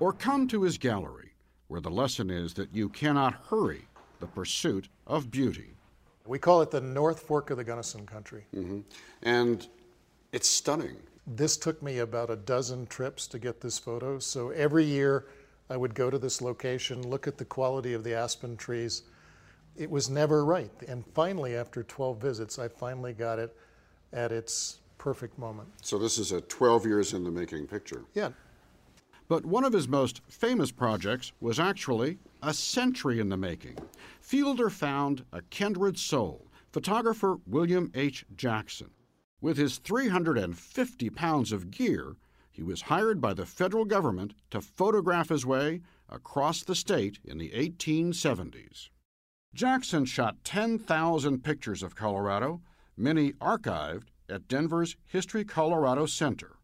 Or 0.00 0.12
come 0.12 0.48
to 0.48 0.62
his 0.62 0.78
gallery, 0.78 1.32
where 1.68 1.80
the 1.80 1.90
lesson 1.90 2.30
is 2.30 2.54
that 2.54 2.74
you 2.74 2.88
cannot 2.88 3.34
hurry 3.48 3.86
the 4.20 4.26
pursuit 4.26 4.88
of 5.06 5.30
beauty. 5.30 5.74
We 6.26 6.38
call 6.38 6.62
it 6.62 6.70
the 6.70 6.80
North 6.80 7.20
Fork 7.20 7.50
of 7.50 7.56
the 7.56 7.64
Gunnison 7.64 8.06
Country. 8.06 8.44
Mm-hmm. 8.54 8.80
And 9.22 9.66
it's 10.32 10.48
stunning. 10.48 10.96
This 11.26 11.56
took 11.56 11.82
me 11.82 11.98
about 11.98 12.30
a 12.30 12.36
dozen 12.36 12.86
trips 12.86 13.26
to 13.28 13.38
get 13.38 13.60
this 13.60 13.78
photo. 13.78 14.18
So 14.18 14.50
every 14.50 14.84
year 14.84 15.26
I 15.70 15.76
would 15.76 15.94
go 15.94 16.10
to 16.10 16.18
this 16.18 16.40
location, 16.42 17.08
look 17.08 17.26
at 17.26 17.38
the 17.38 17.44
quality 17.44 17.92
of 17.94 18.04
the 18.04 18.14
aspen 18.14 18.56
trees. 18.56 19.02
It 19.76 19.90
was 19.90 20.10
never 20.10 20.44
right. 20.44 20.70
And 20.86 21.04
finally, 21.14 21.56
after 21.56 21.82
12 21.82 22.20
visits, 22.20 22.58
I 22.58 22.68
finally 22.68 23.12
got 23.12 23.38
it 23.38 23.56
at 24.12 24.32
its 24.32 24.80
perfect 24.98 25.38
moment. 25.38 25.68
So 25.82 25.98
this 25.98 26.18
is 26.18 26.32
a 26.32 26.40
12 26.42 26.86
years 26.86 27.14
in 27.14 27.24
the 27.24 27.30
making 27.30 27.66
picture. 27.66 28.04
Yeah. 28.14 28.30
But 29.28 29.46
one 29.46 29.64
of 29.64 29.72
his 29.72 29.88
most 29.88 30.20
famous 30.28 30.70
projects 30.70 31.32
was 31.40 31.58
actually 31.58 32.18
a 32.42 32.52
century 32.52 33.18
in 33.18 33.30
the 33.30 33.36
making. 33.36 33.78
Fielder 34.20 34.68
found 34.68 35.24
a 35.32 35.42
kindred 35.42 35.98
soul, 35.98 36.46
photographer 36.70 37.38
William 37.46 37.90
H. 37.94 38.26
Jackson. 38.36 38.90
With 39.40 39.56
his 39.56 39.78
350 39.78 41.10
pounds 41.10 41.50
of 41.50 41.70
gear, 41.70 42.16
he 42.50 42.62
was 42.62 42.82
hired 42.82 43.20
by 43.20 43.32
the 43.32 43.46
federal 43.46 43.86
government 43.86 44.34
to 44.50 44.60
photograph 44.60 45.30
his 45.30 45.46
way 45.46 45.80
across 46.08 46.62
the 46.62 46.74
state 46.74 47.18
in 47.24 47.38
the 47.38 47.48
1870s. 47.50 48.90
Jackson 49.54 50.06
shot 50.06 50.42
10,000 50.44 51.44
pictures 51.44 51.82
of 51.82 51.94
Colorado, 51.94 52.62
many 52.96 53.32
archived 53.34 54.08
at 54.28 54.48
Denver's 54.48 54.96
History 55.04 55.44
Colorado 55.44 56.06
Center. 56.06 56.56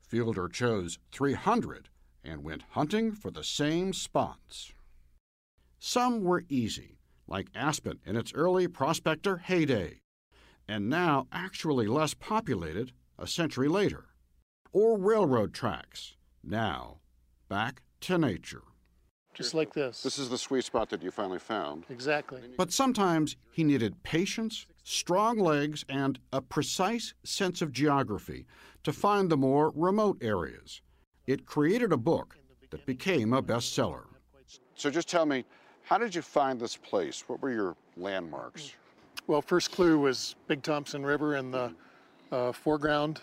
Fielder 0.00 0.48
chose 0.48 0.98
300 1.12 1.90
and 2.24 2.42
went 2.42 2.64
hunting 2.70 3.12
for 3.12 3.30
the 3.30 3.44
same 3.44 3.92
spots. 3.92 4.72
Some 5.78 6.24
were 6.24 6.44
easy, 6.48 6.98
like 7.26 7.48
Aspen 7.54 8.00
in 8.06 8.16
its 8.16 8.32
early 8.34 8.68
prospector 8.68 9.36
heyday, 9.38 10.00
and 10.66 10.88
now 10.88 11.26
actually 11.32 11.86
less 11.86 12.14
populated 12.14 12.92
a 13.18 13.26
century 13.26 13.68
later. 13.68 14.06
Or 14.72 14.98
railroad 14.98 15.52
tracks, 15.52 16.16
now 16.42 17.00
back 17.48 17.82
to 18.02 18.16
nature. 18.16 18.62
Just 19.40 19.54
like 19.54 19.72
this. 19.72 20.02
This 20.02 20.18
is 20.18 20.28
the 20.28 20.36
sweet 20.36 20.64
spot 20.64 20.90
that 20.90 21.02
you 21.02 21.10
finally 21.10 21.38
found. 21.38 21.84
Exactly. 21.88 22.42
But 22.58 22.72
sometimes 22.72 23.36
he 23.50 23.64
needed 23.64 24.02
patience, 24.02 24.66
strong 24.84 25.38
legs, 25.38 25.82
and 25.88 26.18
a 26.30 26.42
precise 26.42 27.14
sense 27.24 27.62
of 27.62 27.72
geography 27.72 28.44
to 28.84 28.92
find 28.92 29.30
the 29.30 29.38
more 29.38 29.72
remote 29.74 30.18
areas. 30.20 30.82
It 31.26 31.46
created 31.46 31.90
a 31.90 31.96
book 31.96 32.36
that 32.68 32.84
became 32.84 33.32
a 33.32 33.42
bestseller. 33.42 34.04
So 34.74 34.90
just 34.90 35.08
tell 35.08 35.24
me, 35.24 35.46
how 35.84 35.96
did 35.96 36.14
you 36.14 36.20
find 36.20 36.60
this 36.60 36.76
place? 36.76 37.24
What 37.26 37.40
were 37.40 37.50
your 37.50 37.76
landmarks? 37.96 38.74
Well, 39.26 39.40
first 39.40 39.72
clue 39.72 39.98
was 39.98 40.36
Big 40.48 40.62
Thompson 40.62 41.02
River 41.04 41.36
in 41.36 41.50
the 41.50 41.72
uh, 42.30 42.52
foreground. 42.52 43.22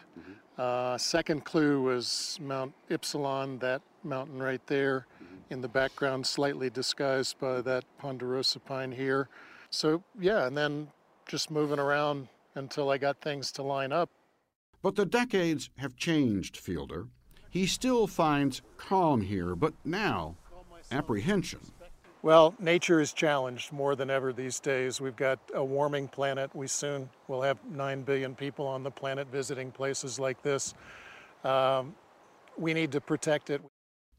Uh, 0.57 0.97
second 0.97 1.45
clue 1.45 1.83
was 1.83 2.39
Mount 2.41 2.73
Ypsilon, 2.89 3.59
that 3.59 3.83
mountain 4.03 4.41
right 4.41 4.65
there 4.65 5.05
in 5.49 5.61
the 5.61 5.67
background, 5.67 6.25
slightly 6.25 6.69
disguised 6.69 7.39
by 7.39 7.61
that 7.61 7.83
ponderosa 7.97 8.59
pine 8.59 8.91
here. 8.91 9.29
So, 9.69 10.03
yeah, 10.19 10.47
and 10.47 10.57
then 10.57 10.87
just 11.27 11.51
moving 11.51 11.79
around 11.79 12.27
until 12.55 12.89
I 12.89 12.97
got 12.97 13.21
things 13.21 13.51
to 13.53 13.63
line 13.63 13.91
up. 13.91 14.09
But 14.81 14.95
the 14.95 15.05
decades 15.05 15.69
have 15.77 15.95
changed 15.95 16.57
Fielder. 16.57 17.07
He 17.49 17.65
still 17.65 18.07
finds 18.07 18.61
calm 18.77 19.21
here, 19.21 19.55
but 19.55 19.73
now 19.83 20.35
apprehension. 20.91 21.59
Well, 22.23 22.55
nature 22.59 22.99
is 22.99 23.13
challenged 23.13 23.71
more 23.71 23.95
than 23.95 24.09
ever 24.09 24.33
these 24.33 24.59
days. 24.59 24.99
We've 24.99 25.15
got 25.15 25.39
a 25.53 25.63
warming 25.63 26.07
planet. 26.07 26.53
We 26.53 26.67
soon 26.67 27.09
will 27.27 27.41
have 27.41 27.57
9 27.69 28.01
billion 28.03 28.35
people 28.35 28.67
on 28.67 28.83
the 28.83 28.91
planet 28.91 29.27
visiting 29.31 29.71
places 29.71 30.19
like 30.19 30.41
this. 30.41 30.73
Um, 31.43 31.95
we 32.57 32.73
need 32.73 32.91
to 32.93 33.01
protect 33.01 33.49
it. 33.49 33.61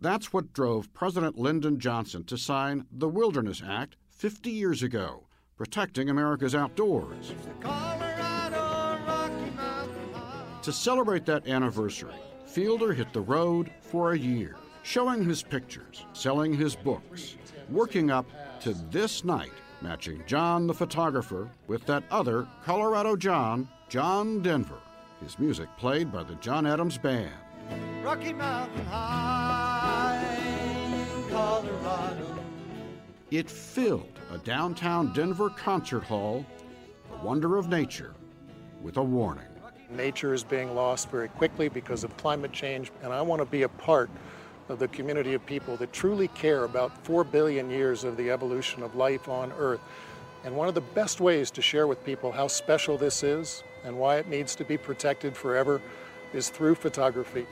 That's 0.01 0.33
what 0.33 0.53
drove 0.53 0.93
President 0.95 1.37
Lyndon 1.39 1.81
Johnson 1.81 2.23
to 2.25 2.39
sign 2.39 2.87
the 2.93 3.09
Wilderness 3.09 3.61
Act 3.67 3.97
50 4.11 4.49
years 4.51 4.83
ago, 4.85 5.25
protecting 5.57 6.09
America's 6.09 6.55
outdoors. 6.55 7.35
To 10.63 10.73
celebrate 10.73 11.27
that 11.27 11.49
anniversary, 11.49 12.15
Fielder 12.47 12.93
hit 12.93 13.13
the 13.13 13.21
road 13.21 13.73
for 13.81 14.13
a 14.13 14.19
year, 14.19 14.57
showing 14.85 15.25
his 15.25 15.43
pictures, 15.43 16.05
selling 16.13 16.55
his 16.55 16.77
books, 16.77 17.37
working 17.69 18.11
up 18.11 18.27
to 18.61 18.75
this 18.91 19.25
night, 19.25 19.53
matching 19.81 20.23
John 20.27 20.69
the 20.69 20.75
photographer 20.75 21.51
with 21.67 21.85
that 21.87 22.05
other 22.11 22.47
Colorado 22.65 23.17
John, 23.17 23.69
John 23.89 24.43
Denver. 24.43 24.79
His 25.23 25.39
music 25.41 25.69
played 25.77 26.13
by 26.13 26.23
the 26.23 26.37
John 26.37 26.67
Adams 26.67 26.99
Band. 26.99 27.33
Rocky 28.03 28.33
Mountain 28.33 28.87
High, 28.87 29.58
Colorado. 31.39 32.27
It 33.31 33.49
filled 33.49 34.19
a 34.33 34.39
downtown 34.39 35.13
Denver 35.13 35.51
concert 35.51 36.03
hall, 36.03 36.45
a 37.13 37.25
wonder 37.25 37.57
of 37.57 37.69
nature, 37.69 38.13
with 38.83 38.97
a 38.97 39.03
warning. 39.03 39.45
Nature 39.89 40.35
is 40.35 40.43
being 40.43 40.75
lost 40.75 41.11
very 41.11 41.29
quickly 41.29 41.69
because 41.69 42.03
of 42.03 42.17
climate 42.17 42.51
change, 42.51 42.91
and 43.05 43.13
I 43.13 43.23
want 43.23 43.41
to 43.41 43.47
be 43.47 43.63
a 43.63 43.69
part 43.69 44.11
of 44.69 44.81
the 44.81 44.89
community 44.89 45.35
of 45.35 45.47
people 45.47 45.77
that 45.77 45.93
truly 45.93 46.27
care 46.27 46.65
about 46.65 47.05
4 47.05 47.23
billion 47.23 47.71
years 47.71 48.03
of 48.03 48.17
the 48.17 48.33
evolution 48.33 48.83
of 48.83 48.97
life 48.97 49.29
on 49.29 49.53
Earth. 49.61 49.81
And 50.45 50.57
one 50.57 50.67
of 50.67 50.75
the 50.75 50.81
best 50.81 51.21
ways 51.21 51.53
to 51.53 51.63
share 51.63 51.87
with 51.87 52.05
people 52.05 52.33
how 52.33 52.49
special 52.49 52.99
this 52.99 53.23
is 53.23 53.63
and 53.85 53.97
why 53.97 54.17
it 54.17 54.27
needs 54.27 54.57
to 54.57 54.65
be 54.65 54.77
protected 54.77 55.37
forever 55.37 55.81
is 56.35 56.49
through 56.49 56.75
photography. 56.75 57.47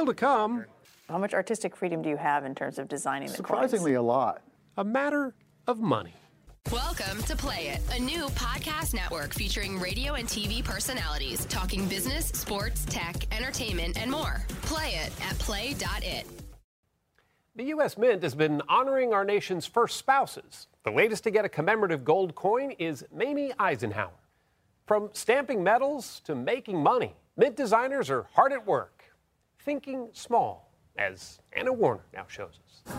Still 0.00 0.06
to 0.06 0.14
come. 0.14 0.64
How 1.10 1.18
much 1.18 1.34
artistic 1.34 1.76
freedom 1.76 2.00
do 2.00 2.08
you 2.08 2.16
have 2.16 2.46
in 2.46 2.54
terms 2.54 2.78
of 2.78 2.88
designing 2.88 3.28
the 3.28 3.34
Surprisingly, 3.34 3.92
a 3.92 4.02
lot. 4.02 4.40
A 4.78 4.82
matter 4.82 5.34
of 5.66 5.80
money. 5.80 6.14
Welcome 6.72 7.22
to 7.24 7.36
Play 7.36 7.68
It, 7.68 7.82
a 7.94 8.00
new 8.00 8.24
podcast 8.28 8.94
network 8.94 9.34
featuring 9.34 9.78
radio 9.78 10.14
and 10.14 10.26
TV 10.26 10.64
personalities 10.64 11.44
talking 11.44 11.86
business, 11.86 12.28
sports, 12.28 12.86
tech, 12.86 13.14
entertainment, 13.30 14.00
and 14.00 14.10
more. 14.10 14.40
Play 14.62 14.92
it 15.04 15.12
at 15.22 15.38
play.it. 15.38 16.26
The 17.56 17.64
U.S. 17.64 17.98
Mint 17.98 18.22
has 18.22 18.34
been 18.34 18.62
honoring 18.70 19.12
our 19.12 19.26
nation's 19.26 19.66
first 19.66 19.98
spouses. 19.98 20.68
The 20.82 20.92
latest 20.92 21.24
to 21.24 21.30
get 21.30 21.44
a 21.44 21.48
commemorative 21.50 22.06
gold 22.06 22.34
coin 22.34 22.70
is 22.78 23.04
Mamie 23.14 23.52
Eisenhower. 23.58 24.08
From 24.86 25.10
stamping 25.12 25.62
medals 25.62 26.22
to 26.24 26.34
making 26.34 26.82
money, 26.82 27.14
Mint 27.36 27.54
designers 27.54 28.08
are 28.08 28.22
hard 28.32 28.52
at 28.52 28.66
work, 28.66 28.99
thinking 29.64 30.08
small, 30.12 30.70
as 30.96 31.38
Anna 31.52 31.72
Werner 31.72 32.04
now 32.14 32.26
shows 32.28 32.58
us. 32.64 32.94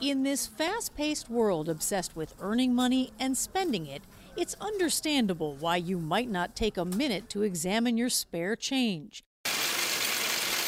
In 0.00 0.22
this 0.22 0.46
fast 0.46 0.96
paced 0.96 1.30
world 1.30 1.68
obsessed 1.68 2.16
with 2.16 2.34
earning 2.40 2.74
money 2.74 3.12
and 3.18 3.36
spending 3.36 3.86
it, 3.86 4.02
it's 4.36 4.54
understandable 4.60 5.54
why 5.54 5.76
you 5.76 5.98
might 5.98 6.30
not 6.30 6.54
take 6.54 6.76
a 6.76 6.84
minute 6.84 7.30
to 7.30 7.42
examine 7.42 7.96
your 7.96 8.10
spare 8.10 8.54
change. 8.54 9.24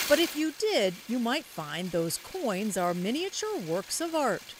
But 0.08 0.18
if 0.18 0.34
you 0.34 0.54
did, 0.58 0.94
you 1.06 1.18
might 1.18 1.44
find 1.44 1.90
those 1.90 2.16
coins 2.18 2.78
are 2.78 2.94
miniature 2.94 3.58
works 3.68 4.00
of 4.00 4.14
art. 4.14 4.54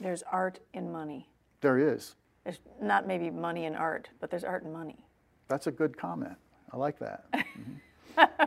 There's 0.00 0.22
art 0.32 0.60
in 0.72 0.90
money. 0.90 1.28
There 1.60 1.78
is. 1.78 2.14
There's 2.44 2.60
not 2.80 3.06
maybe 3.06 3.28
money 3.28 3.66
and 3.66 3.76
art, 3.76 4.08
but 4.20 4.30
there's 4.30 4.44
art 4.44 4.62
in 4.62 4.72
money. 4.72 5.04
That's 5.48 5.66
a 5.66 5.70
good 5.70 5.98
comment. 5.98 6.36
I 6.72 6.76
like 6.76 6.98
that. 7.00 7.24
Mm-hmm. 8.18 8.44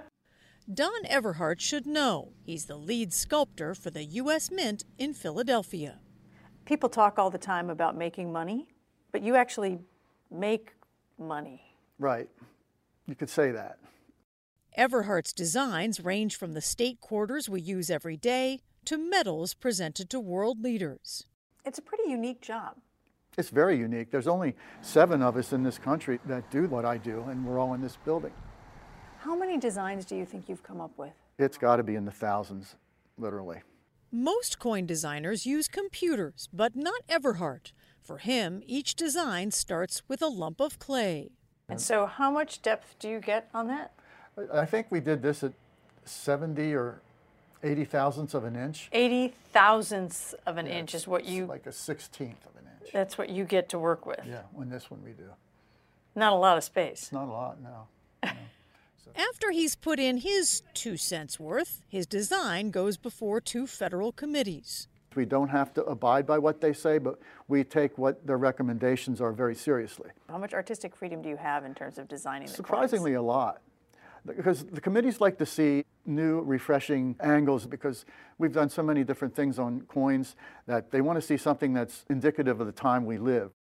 Don 0.73 1.03
Everhart 1.03 1.59
should 1.59 1.85
know. 1.85 2.29
He's 2.43 2.65
the 2.65 2.77
lead 2.77 3.13
sculptor 3.13 3.75
for 3.75 3.89
the 3.89 4.05
U.S. 4.05 4.49
Mint 4.49 4.85
in 4.97 5.13
Philadelphia. 5.13 5.99
People 6.63 6.87
talk 6.87 7.19
all 7.19 7.29
the 7.29 7.37
time 7.37 7.69
about 7.69 7.97
making 7.97 8.31
money, 8.31 8.67
but 9.11 9.21
you 9.21 9.35
actually 9.35 9.79
make 10.29 10.71
money. 11.19 11.61
Right. 11.99 12.29
You 13.05 13.15
could 13.15 13.29
say 13.29 13.51
that. 13.51 13.79
Everhart's 14.77 15.33
designs 15.33 15.99
range 15.99 16.37
from 16.37 16.53
the 16.53 16.61
state 16.61 17.01
quarters 17.01 17.49
we 17.49 17.59
use 17.59 17.89
every 17.89 18.15
day 18.15 18.61
to 18.85 18.97
medals 18.97 19.53
presented 19.53 20.09
to 20.11 20.21
world 20.21 20.63
leaders. 20.63 21.25
It's 21.65 21.79
a 21.79 21.81
pretty 21.81 22.09
unique 22.09 22.39
job. 22.39 22.77
It's 23.37 23.49
very 23.49 23.77
unique. 23.77 24.09
There's 24.09 24.27
only 24.27 24.55
seven 24.79 25.21
of 25.21 25.35
us 25.35 25.51
in 25.51 25.63
this 25.63 25.77
country 25.77 26.21
that 26.27 26.49
do 26.49 26.67
what 26.67 26.85
I 26.85 26.97
do, 26.97 27.25
and 27.27 27.45
we're 27.45 27.59
all 27.59 27.73
in 27.73 27.81
this 27.81 27.97
building. 28.05 28.31
How 29.23 29.35
many 29.35 29.59
designs 29.59 30.05
do 30.05 30.15
you 30.15 30.25
think 30.25 30.49
you've 30.49 30.63
come 30.63 30.81
up 30.81 30.97
with? 30.97 31.11
It's 31.37 31.55
got 31.55 31.75
to 31.75 31.83
be 31.83 31.93
in 31.93 32.05
the 32.05 32.11
thousands, 32.11 32.75
literally. 33.19 33.61
Most 34.11 34.57
coin 34.57 34.87
designers 34.87 35.45
use 35.45 35.67
computers, 35.67 36.49
but 36.51 36.75
not 36.75 37.05
Everhart. 37.07 37.71
For 38.01 38.17
him, 38.17 38.63
each 38.65 38.95
design 38.95 39.51
starts 39.51 40.01
with 40.07 40.23
a 40.23 40.27
lump 40.27 40.59
of 40.59 40.79
clay. 40.79 41.29
And 41.69 41.79
so, 41.79 42.07
how 42.07 42.31
much 42.31 42.63
depth 42.63 42.95
do 42.97 43.07
you 43.07 43.19
get 43.19 43.47
on 43.53 43.67
that? 43.67 43.93
I 44.51 44.65
think 44.65 44.87
we 44.89 44.99
did 44.99 45.21
this 45.21 45.43
at 45.43 45.53
70 46.03 46.73
or 46.73 47.03
80 47.63 47.85
thousandths 47.85 48.33
of 48.33 48.43
an 48.43 48.55
inch. 48.55 48.89
80 48.91 49.35
thousandths 49.53 50.33
of 50.47 50.57
an 50.57 50.65
Yeah, 50.65 50.79
inch 50.79 50.95
is 50.95 51.07
what 51.07 51.21
it's 51.21 51.29
you. 51.29 51.45
Like 51.45 51.67
a 51.67 51.71
sixteenth 51.71 52.43
of 52.47 52.55
an 52.59 52.67
inch. 52.81 52.91
That's 52.91 53.19
what 53.19 53.29
you 53.29 53.45
get 53.45 53.69
to 53.69 53.77
work 53.77 54.07
with. 54.07 54.21
Yeah, 54.27 54.41
on 54.57 54.69
this 54.69 54.89
one 54.89 55.03
we 55.03 55.11
do. 55.11 55.29
Not 56.15 56.33
a 56.33 56.37
lot 56.37 56.57
of 56.57 56.63
space. 56.63 57.11
Not 57.11 57.27
a 57.27 57.31
lot, 57.31 57.57
no. 57.61 57.87
After 59.15 59.51
he's 59.51 59.75
put 59.75 59.99
in 59.99 60.17
his 60.17 60.61
two 60.73 60.97
cents 60.97 61.39
worth, 61.39 61.81
his 61.87 62.05
design 62.05 62.71
goes 62.71 62.97
before 62.97 63.41
two 63.41 63.67
federal 63.67 64.11
committees. 64.11 64.87
We 65.15 65.25
don't 65.25 65.49
have 65.49 65.73
to 65.73 65.83
abide 65.83 66.25
by 66.25 66.37
what 66.37 66.61
they 66.61 66.71
say, 66.71 66.97
but 66.97 67.19
we 67.47 67.63
take 67.63 67.97
what 67.97 68.25
their 68.25 68.37
recommendations 68.37 69.19
are 69.19 69.33
very 69.33 69.55
seriously. 69.55 70.09
How 70.29 70.37
much 70.37 70.53
artistic 70.53 70.95
freedom 70.95 71.21
do 71.21 71.27
you 71.27 71.35
have 71.35 71.65
in 71.65 71.73
terms 71.73 71.97
of 71.97 72.07
designing 72.07 72.47
the 72.47 72.53
coins? 72.53 72.55
Surprisingly, 72.55 73.13
a 73.15 73.21
lot. 73.21 73.61
Because 74.25 74.63
the 74.65 74.79
committees 74.79 75.19
like 75.19 75.37
to 75.39 75.45
see 75.45 75.83
new, 76.05 76.41
refreshing 76.41 77.15
angles 77.19 77.65
because 77.65 78.05
we've 78.37 78.53
done 78.53 78.69
so 78.69 78.83
many 78.83 79.03
different 79.03 79.35
things 79.35 79.59
on 79.59 79.81
coins 79.81 80.35
that 80.67 80.91
they 80.91 81.01
want 81.01 81.17
to 81.17 81.21
see 81.21 81.37
something 81.37 81.73
that's 81.73 82.05
indicative 82.09 82.61
of 82.61 82.67
the 82.67 82.73
time 82.73 83.05
we 83.05 83.17
live. 83.17 83.51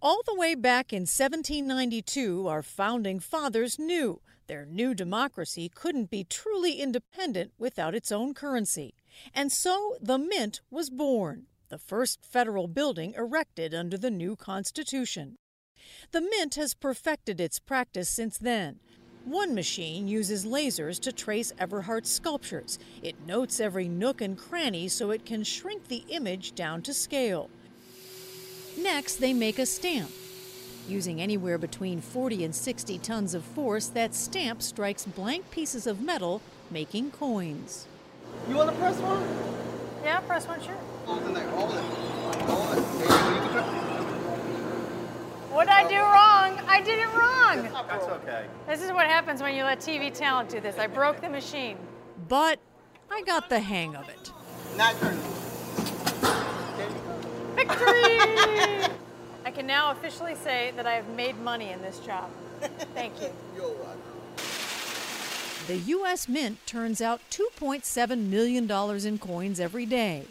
All 0.00 0.20
the 0.26 0.34
way 0.34 0.54
back 0.54 0.92
in 0.92 1.02
1792, 1.02 2.46
our 2.46 2.62
founding 2.62 3.20
fathers 3.20 3.78
knew 3.78 4.20
their 4.52 4.66
new 4.66 4.92
democracy 4.92 5.70
couldn't 5.74 6.10
be 6.10 6.24
truly 6.24 6.72
independent 6.72 7.52
without 7.58 7.94
its 7.94 8.12
own 8.12 8.34
currency. 8.34 8.92
And 9.34 9.50
so 9.50 9.96
the 9.98 10.18
Mint 10.18 10.60
was 10.70 10.90
born, 10.90 11.46
the 11.70 11.78
first 11.78 12.22
federal 12.22 12.68
building 12.68 13.14
erected 13.16 13.72
under 13.72 13.96
the 13.96 14.10
new 14.10 14.36
Constitution. 14.36 15.36
The 16.10 16.20
Mint 16.20 16.56
has 16.56 16.74
perfected 16.74 17.40
its 17.40 17.58
practice 17.58 18.10
since 18.10 18.36
then. 18.36 18.80
One 19.24 19.54
machine 19.54 20.06
uses 20.06 20.44
lasers 20.44 21.00
to 21.00 21.12
trace 21.12 21.52
Everhart's 21.58 22.10
sculptures. 22.10 22.78
It 23.02 23.26
notes 23.26 23.58
every 23.58 23.88
nook 23.88 24.20
and 24.20 24.36
cranny 24.36 24.86
so 24.88 25.12
it 25.12 25.24
can 25.24 25.44
shrink 25.44 25.88
the 25.88 26.04
image 26.10 26.54
down 26.54 26.82
to 26.82 26.92
scale. 26.92 27.48
Next, 28.76 29.16
they 29.16 29.32
make 29.32 29.58
a 29.58 29.64
stamp. 29.64 30.10
Using 30.88 31.20
anywhere 31.22 31.58
between 31.58 32.00
40 32.00 32.44
and 32.44 32.54
60 32.54 32.98
tons 32.98 33.34
of 33.34 33.44
force, 33.44 33.86
that 33.88 34.14
stamp 34.14 34.62
strikes 34.62 35.04
blank 35.04 35.50
pieces 35.50 35.86
of 35.86 36.00
metal, 36.00 36.42
making 36.70 37.12
coins. 37.12 37.86
You 38.48 38.56
want 38.56 38.70
to 38.70 38.76
press 38.76 38.96
one? 38.98 39.22
Yeah, 40.02 40.18
press 40.20 40.48
one, 40.48 40.60
sure. 40.60 40.74
Oh, 41.06 41.14
hold 41.14 41.30
it 41.30 41.34
there, 41.34 41.48
hold 41.50 41.74
it. 41.74 41.84
Hold 42.42 42.78
it. 42.78 42.84
Hey, 42.98 43.34
you 43.34 43.40
can 43.50 43.64
What 45.54 45.68
did 45.68 45.74
I 45.74 45.88
do 45.88 45.98
wrong? 45.98 46.58
I 46.68 46.80
did 46.80 46.98
it 46.98 47.08
wrong. 47.14 47.86
That's 47.88 48.04
okay. 48.04 48.46
This 48.66 48.82
is 48.82 48.90
what 48.90 49.06
happens 49.06 49.40
when 49.40 49.54
you 49.54 49.62
let 49.62 49.78
TV 49.78 50.12
talent 50.12 50.48
do 50.48 50.58
this. 50.58 50.78
I 50.78 50.88
broke 50.88 51.20
the 51.20 51.28
machine. 51.28 51.76
But 52.28 52.58
I 53.10 53.22
got 53.22 53.48
the 53.48 53.60
hang 53.60 53.94
of 53.94 54.08
it. 54.08 54.32
Not 54.76 54.98
turn. 54.98 55.16
Victory! 57.54 58.88
I 59.52 59.54
can 59.54 59.66
now 59.66 59.90
officially 59.90 60.34
say 60.34 60.72
that 60.76 60.86
I 60.86 60.94
have 60.94 61.06
made 61.10 61.38
money 61.38 61.72
in 61.72 61.82
this 61.82 61.98
job. 61.98 62.30
Thank 62.94 63.20
you. 63.20 63.28
The 65.68 65.76
U.S. 65.76 66.28
Mint 66.28 66.58
turns 66.66 67.00
out 67.00 67.20
$2.7 67.30 68.28
million 68.28 68.68
in 69.06 69.18
coins 69.18 69.60
every 69.60 69.86
day, 69.86 70.24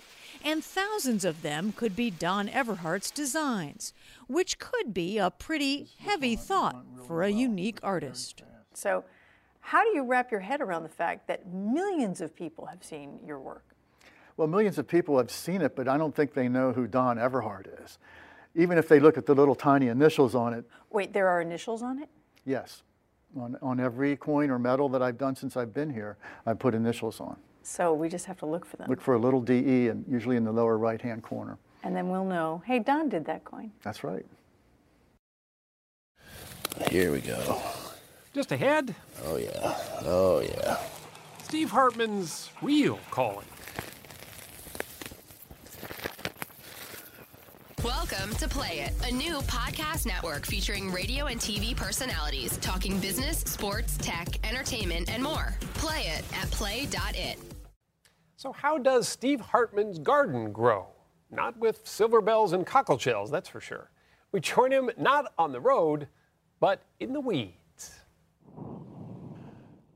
and 0.44 0.62
thousands 0.62 1.24
of 1.24 1.42
them 1.42 1.72
could 1.72 1.96
be 1.96 2.12
Don 2.12 2.50
Everhart's 2.50 3.12
designs, 3.12 3.94
which 4.28 4.60
could 4.60 4.94
be 4.94 5.18
a 5.18 5.30
pretty 5.30 5.88
heavy 6.00 6.36
thought 6.36 6.84
for 7.08 7.24
a 7.24 7.30
unique 7.30 7.80
artist. 7.82 8.44
So, 8.74 9.06
how 9.62 9.84
do 9.84 9.96
you 9.96 10.04
wrap 10.04 10.32
your 10.32 10.42
head 10.42 10.60
around 10.60 10.84
the 10.84 10.90
fact 10.90 11.28
that 11.28 11.48
millions 11.48 12.20
of 12.20 12.36
people 12.36 12.66
have 12.66 12.84
seen 12.84 13.20
your 13.26 13.40
work? 13.40 13.64
Well, 14.36 14.50
millions 14.50 14.78
of 14.78 14.88
people 14.88 15.18
have 15.18 15.32
seen 15.32 15.62
it, 15.62 15.78
but 15.78 15.88
I 15.88 15.98
don't 15.98 16.14
think 16.14 16.34
they 16.34 16.50
know 16.50 16.74
who 16.74 16.88
Don 16.88 17.18
Everhart 17.18 17.68
is. 17.86 17.98
Even 18.56 18.78
if 18.78 18.88
they 18.88 19.00
look 19.00 19.18
at 19.18 19.26
the 19.26 19.34
little 19.36 19.56
tiny 19.56 19.88
initials 19.88 20.36
on 20.36 20.54
it, 20.54 20.66
Wait, 20.90 21.14
there 21.14 21.28
are 21.30 21.42
initials 21.42 21.82
on 21.82 22.00
it? 22.02 22.10
yes. 22.46 22.84
On, 23.40 23.58
on 23.62 23.80
every 23.80 24.18
coin 24.18 24.50
or 24.50 24.60
medal 24.60 24.90
that 24.90 25.02
I've 25.02 25.18
done 25.18 25.38
since 25.38 25.56
I've 25.56 25.74
been 25.74 25.90
here, 25.90 26.18
I 26.46 26.54
put 26.54 26.76
initials 26.76 27.22
on. 27.22 27.38
So 27.64 27.94
we 27.94 28.10
just 28.10 28.26
have 28.26 28.38
to 28.40 28.46
look 28.46 28.66
for 28.66 28.76
them. 28.76 28.90
Look 28.90 29.00
for 29.00 29.14
a 29.14 29.18
little 29.20 29.40
DE 29.40 29.88
and 29.88 30.04
usually 30.06 30.36
in 30.36 30.44
the 30.44 30.52
lower 30.52 30.78
right-hand 30.78 31.24
corner. 31.24 31.58
And 31.84 31.96
then 31.96 32.10
we'll 32.10 32.26
know, 32.26 32.62
hey, 32.66 32.80
Don 32.80 33.08
did 33.08 33.24
that 33.26 33.46
coin. 33.46 33.72
That's 33.84 34.04
right. 34.04 34.26
Here 36.90 37.14
we 37.14 37.22
go. 37.22 37.62
Just 38.34 38.52
ahead, 38.52 38.96
Oh 39.24 39.38
yeah. 39.38 39.78
Oh 40.04 40.42
yeah. 40.42 40.78
Steve 41.44 41.72
Hartman's 41.72 42.50
real 42.62 43.00
calling. 43.12 43.46
Welcome 47.84 48.36
to 48.36 48.48
Play 48.48 48.82
It, 48.82 48.94
a 49.10 49.12
new 49.12 49.40
podcast 49.42 50.06
network 50.06 50.46
featuring 50.46 50.92
radio 50.92 51.26
and 51.26 51.42
TV 51.42 51.76
personalities 51.76 52.56
talking 52.58 53.00
business, 53.00 53.40
sports, 53.40 53.98
tech, 53.98 54.28
entertainment, 54.48 55.10
and 55.12 55.24
more. 55.24 55.58
Play 55.74 56.02
it 56.02 56.24
at 56.36 56.52
play.it. 56.52 57.40
So, 58.36 58.52
how 58.52 58.78
does 58.78 59.08
Steve 59.08 59.42
Hartman's 59.42 59.98
garden 59.98 60.52
grow? 60.52 60.86
Not 61.32 61.58
with 61.58 61.82
silver 61.88 62.22
bells 62.22 62.54
and 62.54 62.68
cockle 62.68 63.00
shells, 63.00 63.32
that's 63.32 63.50
for 63.50 63.60
sure. 63.60 63.90
We 64.32 64.42
join 64.42 64.72
him 64.72 64.92
not 64.96 65.34
on 65.40 65.52
the 65.52 65.60
road, 65.60 66.08
but 66.60 66.84
in 67.00 67.14
the 67.14 67.20
weeds. 67.20 67.96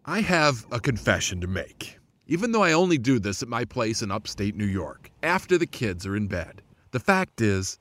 I 0.05 0.21
have 0.21 0.65
a 0.71 0.79
confession 0.79 1.39
to 1.41 1.47
make. 1.47 1.99
Even 2.25 2.51
though 2.51 2.63
I 2.63 2.71
only 2.71 2.97
do 2.97 3.19
this 3.19 3.43
at 3.43 3.47
my 3.47 3.63
place 3.63 4.01
in 4.01 4.09
upstate 4.09 4.55
New 4.55 4.65
York, 4.65 5.11
after 5.21 5.59
the 5.59 5.67
kids 5.67 6.07
are 6.07 6.15
in 6.15 6.25
bed, 6.25 6.63
the 6.95 6.99
fact 7.01 7.41
is, 7.41 7.77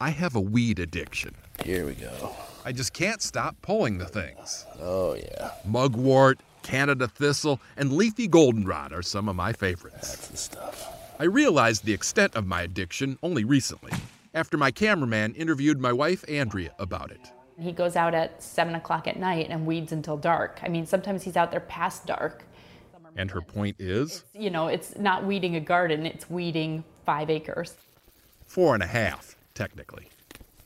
I 0.00 0.10
have 0.10 0.34
a 0.34 0.40
weed 0.40 0.80
addiction. 0.80 1.36
Here 1.64 1.86
we 1.86 1.94
go. 1.94 2.34
I 2.64 2.72
just 2.72 2.92
can't 2.92 3.22
stop 3.22 3.54
pulling 3.62 3.98
the 3.98 4.06
things. 4.06 4.66
Oh 4.80 5.14
yeah. 5.14 5.52
Mugwort, 5.64 6.40
Canada 6.64 7.06
thistle, 7.06 7.60
and 7.76 7.92
leafy 7.92 8.26
goldenrod 8.26 8.92
are 8.92 9.02
some 9.02 9.28
of 9.28 9.36
my 9.36 9.52
favorites. 9.52 10.10
That's 10.10 10.26
the 10.26 10.36
stuff. 10.36 11.14
I 11.20 11.24
realized 11.26 11.84
the 11.84 11.92
extent 11.92 12.34
of 12.34 12.44
my 12.44 12.62
addiction 12.62 13.20
only 13.22 13.44
recently, 13.44 13.92
after 14.34 14.56
my 14.56 14.72
cameraman 14.72 15.36
interviewed 15.36 15.78
my 15.78 15.92
wife 15.92 16.24
Andrea 16.28 16.74
about 16.80 17.12
it. 17.12 17.30
He 17.56 17.70
goes 17.70 17.94
out 17.94 18.14
at 18.14 18.42
seven 18.42 18.74
o'clock 18.74 19.06
at 19.06 19.16
night 19.16 19.46
and 19.50 19.64
weeds 19.64 19.92
until 19.92 20.16
dark. 20.16 20.58
I 20.64 20.68
mean, 20.68 20.86
sometimes 20.86 21.22
he's 21.22 21.36
out 21.36 21.52
there 21.52 21.60
past 21.60 22.04
dark. 22.04 22.42
And 23.16 23.30
her 23.30 23.42
point 23.42 23.76
is 23.78 24.24
You 24.34 24.50
know, 24.50 24.66
it's 24.66 24.98
not 24.98 25.24
weeding 25.24 25.54
a 25.54 25.60
garden, 25.60 26.04
it's 26.04 26.28
weeding 26.28 26.82
five 27.04 27.30
acres. 27.30 27.76
Four 28.50 28.74
and 28.74 28.82
a 28.82 28.86
half, 28.88 29.36
technically. 29.54 30.08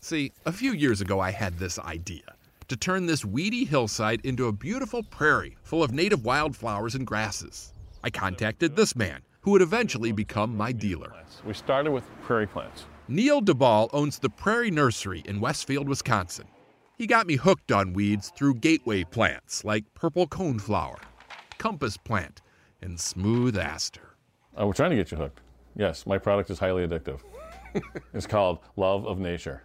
See, 0.00 0.32
a 0.46 0.52
few 0.52 0.72
years 0.72 1.02
ago 1.02 1.20
I 1.20 1.30
had 1.30 1.58
this 1.58 1.78
idea 1.78 2.34
to 2.68 2.78
turn 2.78 3.04
this 3.04 3.26
weedy 3.26 3.66
hillside 3.66 4.22
into 4.24 4.46
a 4.46 4.52
beautiful 4.52 5.02
prairie 5.02 5.58
full 5.64 5.82
of 5.82 5.92
native 5.92 6.24
wildflowers 6.24 6.94
and 6.94 7.06
grasses. 7.06 7.74
I 8.02 8.08
contacted 8.08 8.74
this 8.74 8.96
man, 8.96 9.20
who 9.42 9.50
would 9.50 9.60
eventually 9.60 10.12
become 10.12 10.56
my 10.56 10.72
dealer. 10.72 11.12
We 11.44 11.52
started 11.52 11.90
with 11.90 12.04
prairie 12.22 12.46
plants. 12.46 12.86
Neil 13.06 13.42
Diboll 13.42 13.90
owns 13.92 14.18
the 14.18 14.30
Prairie 14.30 14.70
Nursery 14.70 15.22
in 15.26 15.38
Westfield, 15.38 15.86
Wisconsin. 15.86 16.46
He 16.96 17.06
got 17.06 17.26
me 17.26 17.36
hooked 17.36 17.70
on 17.70 17.92
weeds 17.92 18.32
through 18.34 18.54
gateway 18.54 19.04
plants 19.04 19.62
like 19.62 19.84
purple 19.92 20.26
coneflower, 20.26 21.00
compass 21.58 21.98
plant, 21.98 22.40
and 22.80 22.98
smooth 22.98 23.58
aster. 23.58 24.16
Uh, 24.58 24.66
we're 24.66 24.72
trying 24.72 24.88
to 24.88 24.96
get 24.96 25.10
you 25.10 25.18
hooked. 25.18 25.42
Yes, 25.76 26.06
my 26.06 26.16
product 26.16 26.48
is 26.48 26.58
highly 26.58 26.86
addictive. 26.86 27.20
it's 28.14 28.26
called 28.26 28.58
Love 28.76 29.06
of 29.06 29.18
Nature. 29.18 29.62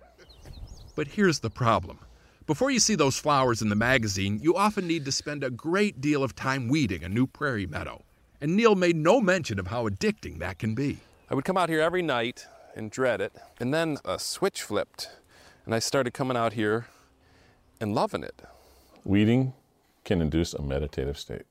But 0.96 1.08
here's 1.08 1.40
the 1.40 1.50
problem. 1.50 2.00
Before 2.46 2.72
you 2.72 2.80
see 2.80 2.96
those 2.96 3.18
flowers 3.18 3.62
in 3.62 3.70
the 3.70 3.76
magazine, 3.76 4.40
you 4.42 4.56
often 4.56 4.88
need 4.88 5.06
to 5.06 5.12
spend 5.12 5.44
a 5.44 5.50
great 5.50 6.02
deal 6.02 6.24
of 6.24 6.36
time 6.36 6.68
weeding 6.68 7.04
a 7.04 7.10
new 7.10 7.28
prairie 7.28 7.68
meadow. 7.68 8.04
And 8.42 8.56
Neil 8.56 8.76
made 8.76 8.96
no 8.96 9.22
mention 9.22 9.60
of 9.60 9.68
how 9.68 9.88
addicting 9.88 10.40
that 10.40 10.58
can 10.58 10.74
be. 10.74 10.98
I 11.30 11.36
would 11.36 11.46
come 11.46 11.58
out 11.58 11.70
here 11.70 11.82
every 11.82 12.02
night 12.02 12.48
and 12.76 12.90
dread 12.90 13.22
it. 13.22 13.34
And 13.60 13.74
then 13.74 13.98
a 14.04 14.18
switch 14.18 14.64
flipped, 14.64 15.10
and 15.66 15.76
I 15.76 15.80
started 15.80 16.14
coming 16.14 16.38
out 16.38 16.54
here 16.54 16.88
and 17.80 17.94
loving 17.94 18.24
it. 18.24 18.42
Weeding 19.04 19.54
can 20.04 20.22
induce 20.22 20.54
a 20.54 20.62
meditative 20.62 21.20
state. 21.20 21.44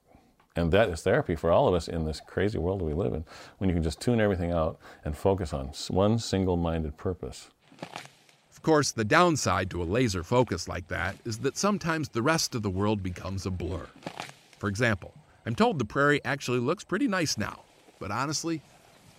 And 0.56 0.72
that 0.72 0.88
is 0.88 1.02
therapy 1.02 1.36
for 1.36 1.52
all 1.52 1.68
of 1.68 1.74
us 1.74 1.86
in 1.86 2.04
this 2.04 2.20
crazy 2.26 2.58
world 2.58 2.82
we 2.82 2.92
live 2.92 3.14
in, 3.14 3.24
when 3.58 3.70
you 3.70 3.74
can 3.74 3.82
just 3.82 4.00
tune 4.00 4.20
everything 4.20 4.50
out 4.50 4.78
and 5.04 5.16
focus 5.16 5.52
on 5.52 5.72
one 5.88 6.18
single 6.18 6.56
minded 6.56 6.96
purpose. 6.96 7.48
Of 8.50 8.62
course, 8.62 8.90
the 8.90 9.04
downside 9.04 9.70
to 9.70 9.82
a 9.82 9.84
laser 9.84 10.24
focus 10.24 10.66
like 10.66 10.88
that 10.88 11.16
is 11.24 11.38
that 11.38 11.56
sometimes 11.56 12.08
the 12.08 12.22
rest 12.22 12.56
of 12.56 12.62
the 12.62 12.70
world 12.70 13.04
becomes 13.04 13.46
a 13.46 13.50
blur. 13.52 13.86
For 14.58 14.68
example, 14.68 15.14
I'm 15.46 15.54
told 15.54 15.78
the 15.78 15.84
prairie 15.84 16.20
actually 16.24 16.58
looks 16.58 16.82
pretty 16.82 17.06
nice 17.06 17.38
now, 17.38 17.60
but 18.00 18.10
honestly, 18.10 18.60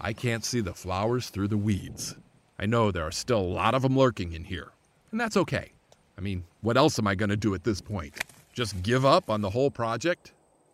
I 0.02 0.12
can't 0.12 0.44
see 0.44 0.60
the 0.60 0.74
flowers 0.74 1.30
through 1.30 1.48
the 1.48 1.58
weeds. 1.58 2.16
I 2.60 2.66
know 2.66 2.92
there 2.92 3.08
are 3.08 3.12
still 3.12 3.40
a 3.40 3.42
lot 3.42 3.74
of 3.74 3.84
them 3.84 3.98
lurking 3.98 4.34
in 4.34 4.44
here, 4.44 4.72
and 5.12 5.20
that's 5.20 5.38
okay. 5.38 5.72
I 6.18 6.22
mean, 6.22 6.44
what 6.60 6.76
else 6.76 7.00
am 7.00 7.08
I 7.08 7.16
going 7.16 7.30
to 7.30 7.38
do 7.38 7.56
at 7.56 7.64
this 7.64 7.80
point? 7.80 8.14
Just 8.52 8.84
give 8.84 9.06
up 9.06 9.30
on 9.30 9.40
the 9.40 9.50
whole 9.50 9.72
project? 9.72 10.34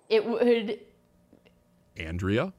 It 0.09 0.25
would, 0.25 0.79
Andrea? 1.97 2.53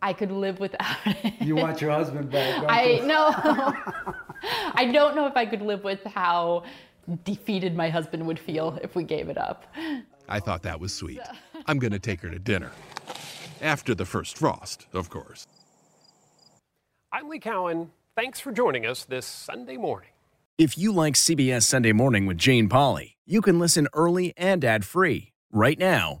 I 0.00 0.12
could 0.12 0.30
live 0.30 0.60
without 0.60 0.96
it. 1.06 1.34
You 1.40 1.56
want 1.56 1.80
your 1.80 1.90
husband 1.90 2.30
back, 2.30 2.60
don't 2.60 2.70
I 2.70 2.82
you? 2.84 3.06
know. 3.06 3.30
I 4.74 4.88
don't 4.92 5.16
know 5.16 5.26
if 5.26 5.36
I 5.36 5.44
could 5.44 5.62
live 5.62 5.82
with 5.82 6.04
how 6.04 6.64
defeated 7.24 7.74
my 7.74 7.88
husband 7.90 8.26
would 8.26 8.38
feel 8.38 8.78
if 8.82 8.94
we 8.94 9.02
gave 9.02 9.28
it 9.28 9.38
up. 9.38 9.64
I 10.28 10.40
thought 10.40 10.62
that 10.62 10.78
was 10.78 10.94
sweet. 10.94 11.20
I'm 11.66 11.78
going 11.78 11.92
to 11.92 11.98
take 11.98 12.20
her 12.20 12.30
to 12.30 12.38
dinner. 12.38 12.70
After 13.60 13.94
the 13.94 14.04
first 14.04 14.38
frost, 14.38 14.86
of 14.92 15.10
course. 15.10 15.46
I'm 17.10 17.28
Lee 17.28 17.40
Cowan. 17.40 17.90
Thanks 18.14 18.38
for 18.38 18.52
joining 18.52 18.86
us 18.86 19.04
this 19.04 19.26
Sunday 19.26 19.76
morning. 19.76 20.10
If 20.58 20.76
you 20.76 20.92
like 20.92 21.14
CBS 21.14 21.62
Sunday 21.62 21.92
Morning 21.92 22.26
with 22.26 22.36
Jane 22.36 22.68
Pauley, 22.68 23.14
you 23.24 23.40
can 23.40 23.58
listen 23.58 23.88
early 23.94 24.34
and 24.36 24.64
ad-free 24.64 25.32
right 25.52 25.78
now 25.78 26.20